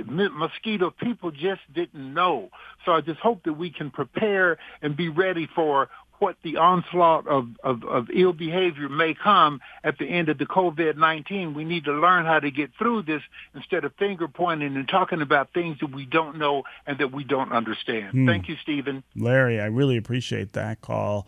mosquito. 0.09 0.91
People 0.91 1.31
just 1.31 1.61
didn't 1.73 2.13
know. 2.13 2.49
So 2.85 2.93
I 2.93 3.01
just 3.01 3.19
hope 3.19 3.43
that 3.43 3.53
we 3.53 3.69
can 3.69 3.91
prepare 3.91 4.57
and 4.81 4.95
be 4.95 5.09
ready 5.09 5.47
for 5.53 5.89
what 6.19 6.35
the 6.43 6.57
onslaught 6.57 7.27
of, 7.27 7.49
of, 7.63 7.83
of 7.83 8.09
ill 8.13 8.33
behavior 8.33 8.89
may 8.89 9.13
come 9.13 9.61
at 9.83 9.97
the 9.97 10.05
end 10.05 10.29
of 10.29 10.37
the 10.37 10.45
COVID-19. 10.45 11.53
We 11.53 11.63
need 11.63 11.85
to 11.85 11.93
learn 11.93 12.25
how 12.25 12.39
to 12.39 12.51
get 12.51 12.71
through 12.77 13.03
this 13.03 13.21
instead 13.55 13.85
of 13.85 13.93
finger 13.95 14.27
pointing 14.27 14.75
and 14.75 14.87
talking 14.87 15.21
about 15.21 15.53
things 15.53 15.79
that 15.79 15.91
we 15.91 16.05
don't 16.05 16.37
know 16.37 16.63
and 16.85 16.97
that 16.99 17.11
we 17.11 17.23
don't 17.23 17.51
understand. 17.51 18.11
Hmm. 18.11 18.27
Thank 18.27 18.49
you, 18.49 18.55
Stephen. 18.61 19.03
Larry, 19.15 19.59
I 19.59 19.65
really 19.65 19.97
appreciate 19.97 20.53
that 20.53 20.81
call 20.81 21.27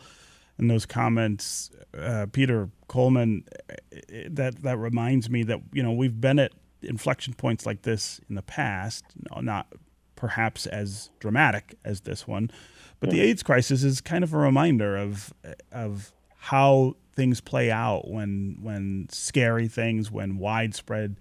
and 0.58 0.69
those 0.69 0.86
comments. 0.86 1.71
Uh, 1.97 2.27
Peter 2.32 2.69
Coleman, 2.88 3.45
that, 4.27 4.62
that 4.63 4.77
reminds 4.77 5.30
me 5.30 5.43
that, 5.43 5.60
you 5.73 5.84
know, 5.84 5.91
we've 5.91 6.21
been 6.21 6.39
at 6.39 6.51
inflection 6.82 7.34
points 7.34 7.65
like 7.65 7.84
this 7.84 8.19
in 8.30 8.36
the 8.36 8.41
past, 8.41 9.04
not 9.41 9.67
perhaps 10.15 10.67
as 10.67 11.10
dramatic 11.19 11.75
as 11.84 12.01
this 12.01 12.27
one, 12.27 12.51
but 13.02 13.10
the 13.10 13.20
AIDS 13.20 13.44
crisis 13.44 13.84
is 13.84 14.00
kind 14.00 14.24
of 14.24 14.34
a 14.34 14.38
reminder 14.38 14.96
of 14.96 15.34
of 15.72 16.14
how 16.38 16.96
things 17.14 17.42
play 17.42 17.70
out 17.70 18.08
when 18.08 18.58
when 18.62 19.08
scary 19.10 19.68
things, 19.68 20.10
when 20.10 20.38
widespread 20.38 21.18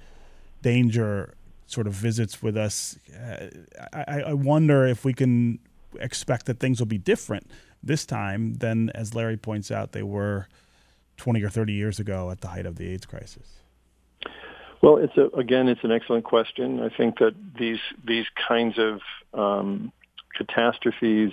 danger 0.63 1.35
sort 1.67 1.87
of 1.87 1.93
visits 1.95 2.43
with 2.43 2.57
us. 2.57 2.99
Uh, 3.15 3.47
I, 3.93 4.23
I 4.29 4.33
wonder 4.35 4.87
if 4.87 5.05
we 5.05 5.15
can 5.15 5.59
expect 5.99 6.47
that 6.47 6.61
things 6.61 6.81
will 6.81 6.87
be 6.87 6.99
different 6.99 7.51
this 7.83 8.05
time 8.05 8.55
than, 8.55 8.91
as 8.91 9.15
Larry 9.15 9.37
points 9.37 9.71
out, 9.71 9.93
they 9.93 10.03
were 10.03 10.49
20 11.17 11.43
or 11.43 11.49
30 11.49 11.73
years 11.73 11.99
ago 11.99 12.31
at 12.31 12.41
the 12.41 12.49
height 12.49 12.67
of 12.67 12.77
the 12.77 12.89
AIDS 12.89 13.07
crisis. 13.07 13.61
Well, 14.83 14.97
it's 14.97 15.17
a, 15.17 15.27
again, 15.37 15.69
it's 15.69 15.85
an 15.85 15.93
excellent 15.93 16.25
question. 16.25 16.81
I 16.81 16.89
think 16.89 17.19
that 17.19 17.35
these 17.59 17.81
these 18.05 18.27
kinds 18.49 18.79
of 18.79 19.01
um, 19.35 19.93
catastrophes 20.35 21.33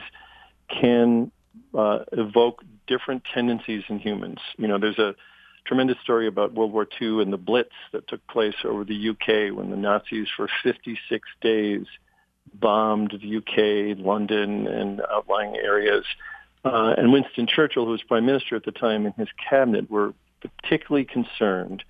can 0.69 1.31
uh, 1.73 1.99
evoke 2.11 2.63
different 2.87 3.23
tendencies 3.33 3.83
in 3.89 3.99
humans. 3.99 4.39
You 4.57 4.67
know, 4.67 4.77
there's 4.77 4.99
a 4.99 5.15
tremendous 5.65 5.97
story 6.01 6.27
about 6.27 6.53
World 6.53 6.71
War 6.71 6.87
II 7.01 7.21
and 7.21 7.31
the 7.31 7.37
Blitz 7.37 7.73
that 7.91 8.07
took 8.07 8.25
place 8.27 8.55
over 8.63 8.83
the 8.83 9.09
UK 9.09 9.55
when 9.55 9.69
the 9.69 9.77
Nazis 9.77 10.27
for 10.35 10.47
56 10.63 11.27
days 11.41 11.85
bombed 12.53 13.11
the 13.21 13.37
UK, 13.37 13.97
London, 13.99 14.67
and 14.67 15.01
outlying 15.11 15.55
areas. 15.57 16.05
uh, 16.65 16.95
and 16.97 17.13
Winston 17.13 17.47
Churchill, 17.47 17.85
who 17.85 17.91
was 17.91 18.03
prime 18.03 18.25
minister 18.25 18.55
at 18.55 18.65
the 18.65 18.71
time, 18.71 19.05
and 19.05 19.13
his 19.15 19.29
cabinet 19.49 19.89
were 19.89 20.13
particularly 20.41 21.05
concerned 21.05 21.83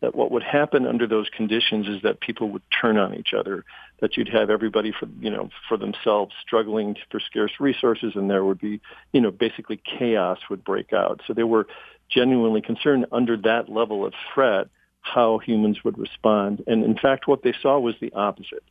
that 0.00 0.14
what 0.14 0.30
would 0.30 0.42
happen 0.42 0.86
under 0.86 1.06
those 1.06 1.28
conditions 1.28 1.88
is 1.88 2.02
that 2.02 2.20
people 2.20 2.50
would 2.50 2.62
turn 2.70 2.98
on 2.98 3.14
each 3.14 3.34
other, 3.34 3.64
that 4.00 4.16
you'd 4.16 4.28
have 4.28 4.50
everybody 4.50 4.92
for 4.92 5.08
you 5.20 5.30
know 5.30 5.50
for 5.68 5.76
themselves 5.76 6.32
struggling 6.40 6.96
for 7.10 7.20
scarce 7.20 7.52
resources, 7.58 8.12
and 8.14 8.30
there 8.30 8.44
would 8.44 8.60
be 8.60 8.80
you 9.12 9.20
know 9.20 9.30
basically 9.30 9.80
chaos 9.84 10.38
would 10.50 10.64
break 10.64 10.92
out. 10.92 11.20
So 11.26 11.34
they 11.34 11.42
were 11.42 11.66
genuinely 12.08 12.60
concerned 12.60 13.06
under 13.12 13.36
that 13.38 13.68
level 13.68 14.06
of 14.06 14.14
threat 14.32 14.68
how 15.00 15.38
humans 15.38 15.82
would 15.84 15.98
respond, 15.98 16.62
and 16.66 16.84
in 16.84 16.96
fact, 16.96 17.26
what 17.26 17.42
they 17.42 17.54
saw 17.60 17.78
was 17.78 17.94
the 18.00 18.12
opposite. 18.12 18.62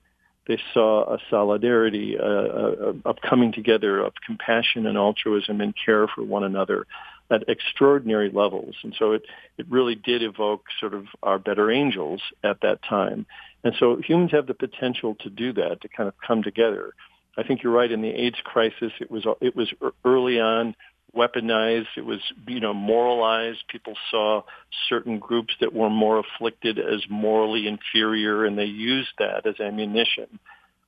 They 0.48 0.60
saw 0.74 1.14
a 1.14 1.18
solidarity, 1.30 2.16
a, 2.16 2.26
a, 2.26 2.90
a 3.04 3.14
coming 3.16 3.52
together 3.52 4.00
of 4.00 4.14
compassion 4.26 4.86
and 4.86 4.98
altruism 4.98 5.60
and 5.60 5.74
care 5.76 6.08
for 6.08 6.24
one 6.24 6.46
another 6.46 6.86
at 7.30 7.48
extraordinary 7.50 8.32
levels. 8.32 8.76
And 8.84 8.96
so 8.98 9.12
it, 9.12 9.24
it 9.58 9.66
really 9.70 9.96
did 9.96 10.24
evoke 10.24 10.66
sort 10.80 10.94
of 10.94 11.06
our 11.24 11.40
better 11.40 11.70
angels 11.72 12.22
at 12.44 12.62
that 12.62 12.80
time. 12.84 13.26
And 13.64 13.74
so 13.80 13.98
humans 13.98 14.32
have 14.32 14.48
the 14.48 14.54
potential 14.54 15.16
to 15.22 15.30
do 15.30 15.54
that, 15.54 15.82
to 15.82 15.90
kind 15.90 16.08
of 16.08 16.14
come 16.26 16.44
together. 16.44 16.94
I 17.38 17.44
think 17.44 17.62
you're 17.64 17.74
right. 17.74 17.92
In 17.92 18.02
the 18.02 18.10
AIDS 18.10 18.38
crisis, 18.44 18.92
it 19.00 19.12
was 19.12 19.26
it 19.42 19.56
was 19.56 19.72
early 20.04 20.40
on 20.40 20.76
weaponized. 21.16 21.88
It 21.96 22.06
was 22.06 22.20
you 22.48 22.60
know 22.60 22.74
moralized. 22.74 23.64
People 23.70 23.94
saw 24.10 24.44
certain 24.90 25.20
groups 25.20 25.54
that 25.60 25.74
were 25.74 25.90
more 25.90 26.20
afflicted 26.20 26.80
as 26.80 27.04
morally 27.10 27.68
inferior, 27.68 28.46
and 28.46 28.58
they 28.58 28.66
used 28.66 29.10
that 29.20 29.46
as 29.46 29.60
ammunition. 29.60 30.40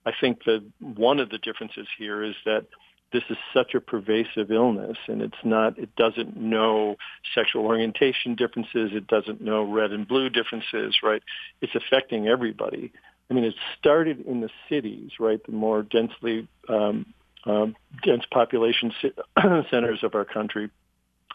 I 0.06 0.12
think 0.20 0.44
that 0.46 0.64
one 0.80 1.20
of 1.20 1.30
the 1.30 1.38
differences 1.38 1.88
here 1.98 2.24
is 2.24 2.36
that 2.46 2.66
this 3.12 3.24
is 3.30 3.38
such 3.54 3.74
a 3.74 3.82
pervasive 3.82 4.52
illness 4.52 4.98
and 5.08 5.22
it's 5.22 5.44
not 5.44 5.78
it 5.78 5.96
doesn't 5.96 6.38
know 6.38 6.96
sexual 7.34 7.66
orientation 7.66 8.36
differences 8.36 8.92
it 8.94 9.08
doesn't 9.08 9.42
know 9.42 9.64
red 9.64 9.92
and 9.92 10.08
blue 10.08 10.30
differences 10.30 10.98
right? 11.04 11.24
It's 11.62 11.76
affecting 11.76 12.28
everybody. 12.28 12.92
I 13.30 13.34
mean 13.34 13.44
it 13.44 13.56
started 13.78 14.22
in 14.22 14.42
the 14.42 14.50
cities 14.70 15.12
right? 15.20 15.44
The 15.46 15.52
more 15.52 15.84
densely 15.84 16.48
um, 16.68 17.14
um, 17.46 17.76
dense 18.04 18.26
population 18.32 18.92
centers 19.72 20.04
of 20.04 20.16
our 20.16 20.26
country 20.26 20.70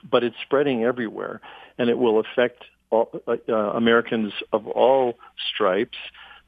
but 0.08 0.22
it's 0.22 0.36
spreading 0.42 0.84
everywhere 0.84 1.40
and 1.78 1.88
it 1.88 1.98
will 1.98 2.20
affect 2.20 2.64
all, 2.90 3.10
uh, 3.26 3.36
uh, 3.48 3.52
americans 3.72 4.32
of 4.52 4.66
all 4.68 5.14
stripes 5.52 5.96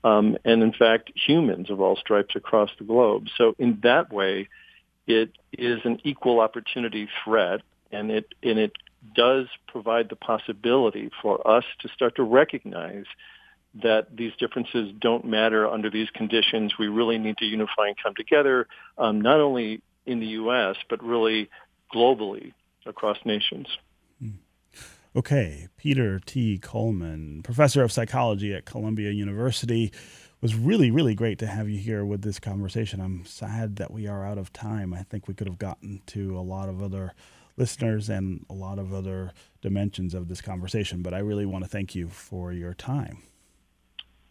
um, 0.06 0.36
and 0.44 0.62
in 0.62 0.72
fact 0.72 1.10
humans 1.14 1.70
of 1.70 1.80
all 1.80 1.96
stripes 1.96 2.36
across 2.36 2.70
the 2.78 2.84
globe. 2.84 3.26
So 3.36 3.54
in 3.58 3.80
that 3.82 4.12
way 4.12 4.48
it 5.06 5.30
is 5.52 5.80
an 5.84 6.00
equal 6.04 6.40
opportunity 6.40 7.08
threat, 7.24 7.60
and 7.90 8.10
it 8.10 8.34
and 8.42 8.58
it 8.58 8.72
does 9.14 9.46
provide 9.68 10.08
the 10.08 10.16
possibility 10.16 11.10
for 11.22 11.46
us 11.48 11.64
to 11.80 11.88
start 11.88 12.16
to 12.16 12.22
recognize 12.22 13.04
that 13.82 14.16
these 14.16 14.32
differences 14.38 14.92
don't 15.00 15.24
matter 15.24 15.68
under 15.68 15.90
these 15.90 16.08
conditions. 16.10 16.74
We 16.78 16.88
really 16.88 17.18
need 17.18 17.36
to 17.38 17.44
unify 17.44 17.88
and 17.88 17.96
come 18.02 18.14
together, 18.14 18.66
um, 18.98 19.20
not 19.20 19.40
only 19.40 19.82
in 20.06 20.20
the 20.20 20.26
U.S. 20.26 20.76
but 20.88 21.02
really 21.02 21.50
globally 21.94 22.52
across 22.86 23.18
nations. 23.24 23.66
Hmm. 24.20 24.30
Okay, 25.14 25.68
Peter 25.76 26.20
T. 26.24 26.58
Coleman, 26.58 27.42
professor 27.42 27.82
of 27.82 27.92
psychology 27.92 28.54
at 28.54 28.64
Columbia 28.64 29.10
University 29.10 29.92
was 30.40 30.54
really, 30.54 30.90
really 30.90 31.14
great 31.14 31.38
to 31.38 31.46
have 31.46 31.68
you 31.68 31.78
here 31.78 32.04
with 32.04 32.22
this 32.22 32.38
conversation. 32.38 33.00
I'm 33.00 33.24
sad 33.24 33.76
that 33.76 33.90
we 33.90 34.06
are 34.06 34.24
out 34.24 34.38
of 34.38 34.52
time. 34.52 34.92
I 34.92 35.02
think 35.02 35.28
we 35.28 35.34
could 35.34 35.46
have 35.46 35.58
gotten 35.58 36.02
to 36.06 36.38
a 36.38 36.40
lot 36.40 36.68
of 36.68 36.82
other 36.82 37.14
listeners 37.56 38.08
and 38.08 38.44
a 38.50 38.52
lot 38.52 38.78
of 38.78 38.92
other 38.92 39.32
dimensions 39.62 40.14
of 40.14 40.28
this 40.28 40.40
conversation, 40.40 41.02
but 41.02 41.14
I 41.14 41.18
really 41.18 41.46
want 41.46 41.64
to 41.64 41.70
thank 41.70 41.94
you 41.94 42.08
for 42.08 42.52
your 42.52 42.74
time. 42.74 43.22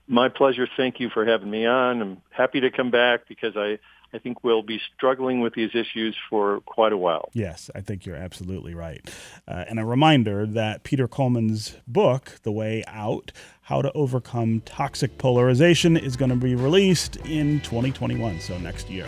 My 0.08 0.30
pleasure. 0.30 0.68
Thank 0.78 1.00
you 1.00 1.10
for 1.10 1.26
having 1.26 1.50
me 1.50 1.66
on. 1.66 2.02
I'm 2.02 2.22
happy 2.30 2.60
to 2.62 2.70
come 2.70 2.92
back 2.92 3.28
because 3.28 3.58
I 3.58 3.80
I 4.16 4.20
think 4.20 4.44
we'll 4.46 4.64
be 4.64 4.80
struggling 4.96 5.42
with 5.42 5.54
these 5.56 5.72
issues 5.74 6.16
for 6.30 6.62
quite 6.62 6.94
a 6.94 6.98
while. 6.98 7.30
Yes, 7.34 7.70
I 7.76 7.82
think 7.82 8.06
you're 8.06 8.16
absolutely 8.16 8.74
right. 8.74 9.02
Uh, 9.46 9.66
and 9.68 9.78
a 9.78 9.86
reminder 9.86 10.46
that 10.46 10.84
Peter 10.84 11.08
Coleman's 11.08 11.76
book, 11.86 12.40
The 12.44 12.52
Way 12.52 12.84
Out 12.88 13.34
How 13.64 13.82
to 13.82 13.92
Overcome 13.92 14.62
Toxic 14.62 15.18
Polarization, 15.18 15.98
is 15.98 16.16
going 16.16 16.30
to 16.30 16.38
be 16.38 16.56
released 16.56 17.18
in 17.18 17.60
2021, 17.60 18.40
so 18.40 18.58
next 18.58 18.90
year. 18.90 19.08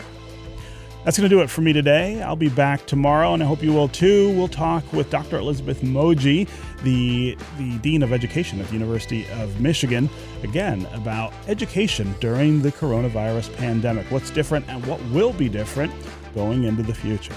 That's 1.08 1.18
going 1.18 1.30
to 1.30 1.34
do 1.34 1.42
it 1.42 1.50
for 1.50 1.62
me 1.62 1.72
today. 1.72 2.22
I'll 2.22 2.36
be 2.36 2.50
back 2.50 2.86
tomorrow, 2.86 3.34
and 3.34 3.42
I 3.42 3.46
hope 3.46 3.64
you 3.64 3.72
will 3.72 3.88
too. 3.88 4.36
We'll 4.36 4.50
talk 4.50 4.92
with 4.92 5.10
Dr. 5.10 5.38
Elizabeth 5.38 5.82
Moje, 5.82 6.50
the, 6.84 7.38
the 7.58 7.78
Dean 7.78 8.04
of 8.04 8.12
Education 8.12 8.60
at 8.60 8.68
the 8.68 8.74
University 8.74 9.26
of 9.30 9.62
Michigan, 9.62 10.10
again 10.44 10.86
about 10.88 11.32
education 11.48 12.14
during 12.20 12.62
the 12.62 12.74
coronavirus 12.74 13.56
pandemic. 13.56 14.06
What's 14.12 14.30
different 14.32 14.68
and 14.68 14.86
what 14.86 15.02
will 15.06 15.32
be 15.32 15.48
different 15.48 15.94
going 16.36 16.66
into 16.66 16.84
the 16.84 16.94
future. 16.94 17.36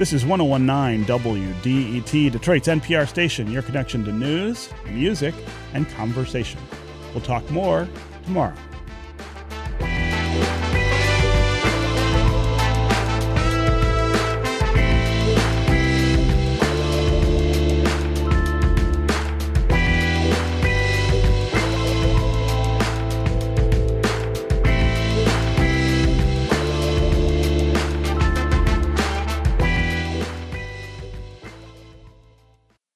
This 0.00 0.12
is 0.12 0.26
1019 0.26 1.06
WDET, 1.06 2.32
Detroit's 2.32 2.66
NPR 2.66 3.06
station, 3.06 3.52
your 3.52 3.62
connection 3.62 4.04
to 4.06 4.10
news, 4.10 4.68
music, 4.88 5.32
and 5.74 5.88
conversation. 5.90 6.58
We'll 7.14 7.22
talk 7.22 7.48
more 7.52 7.86
tomorrow. 8.24 8.56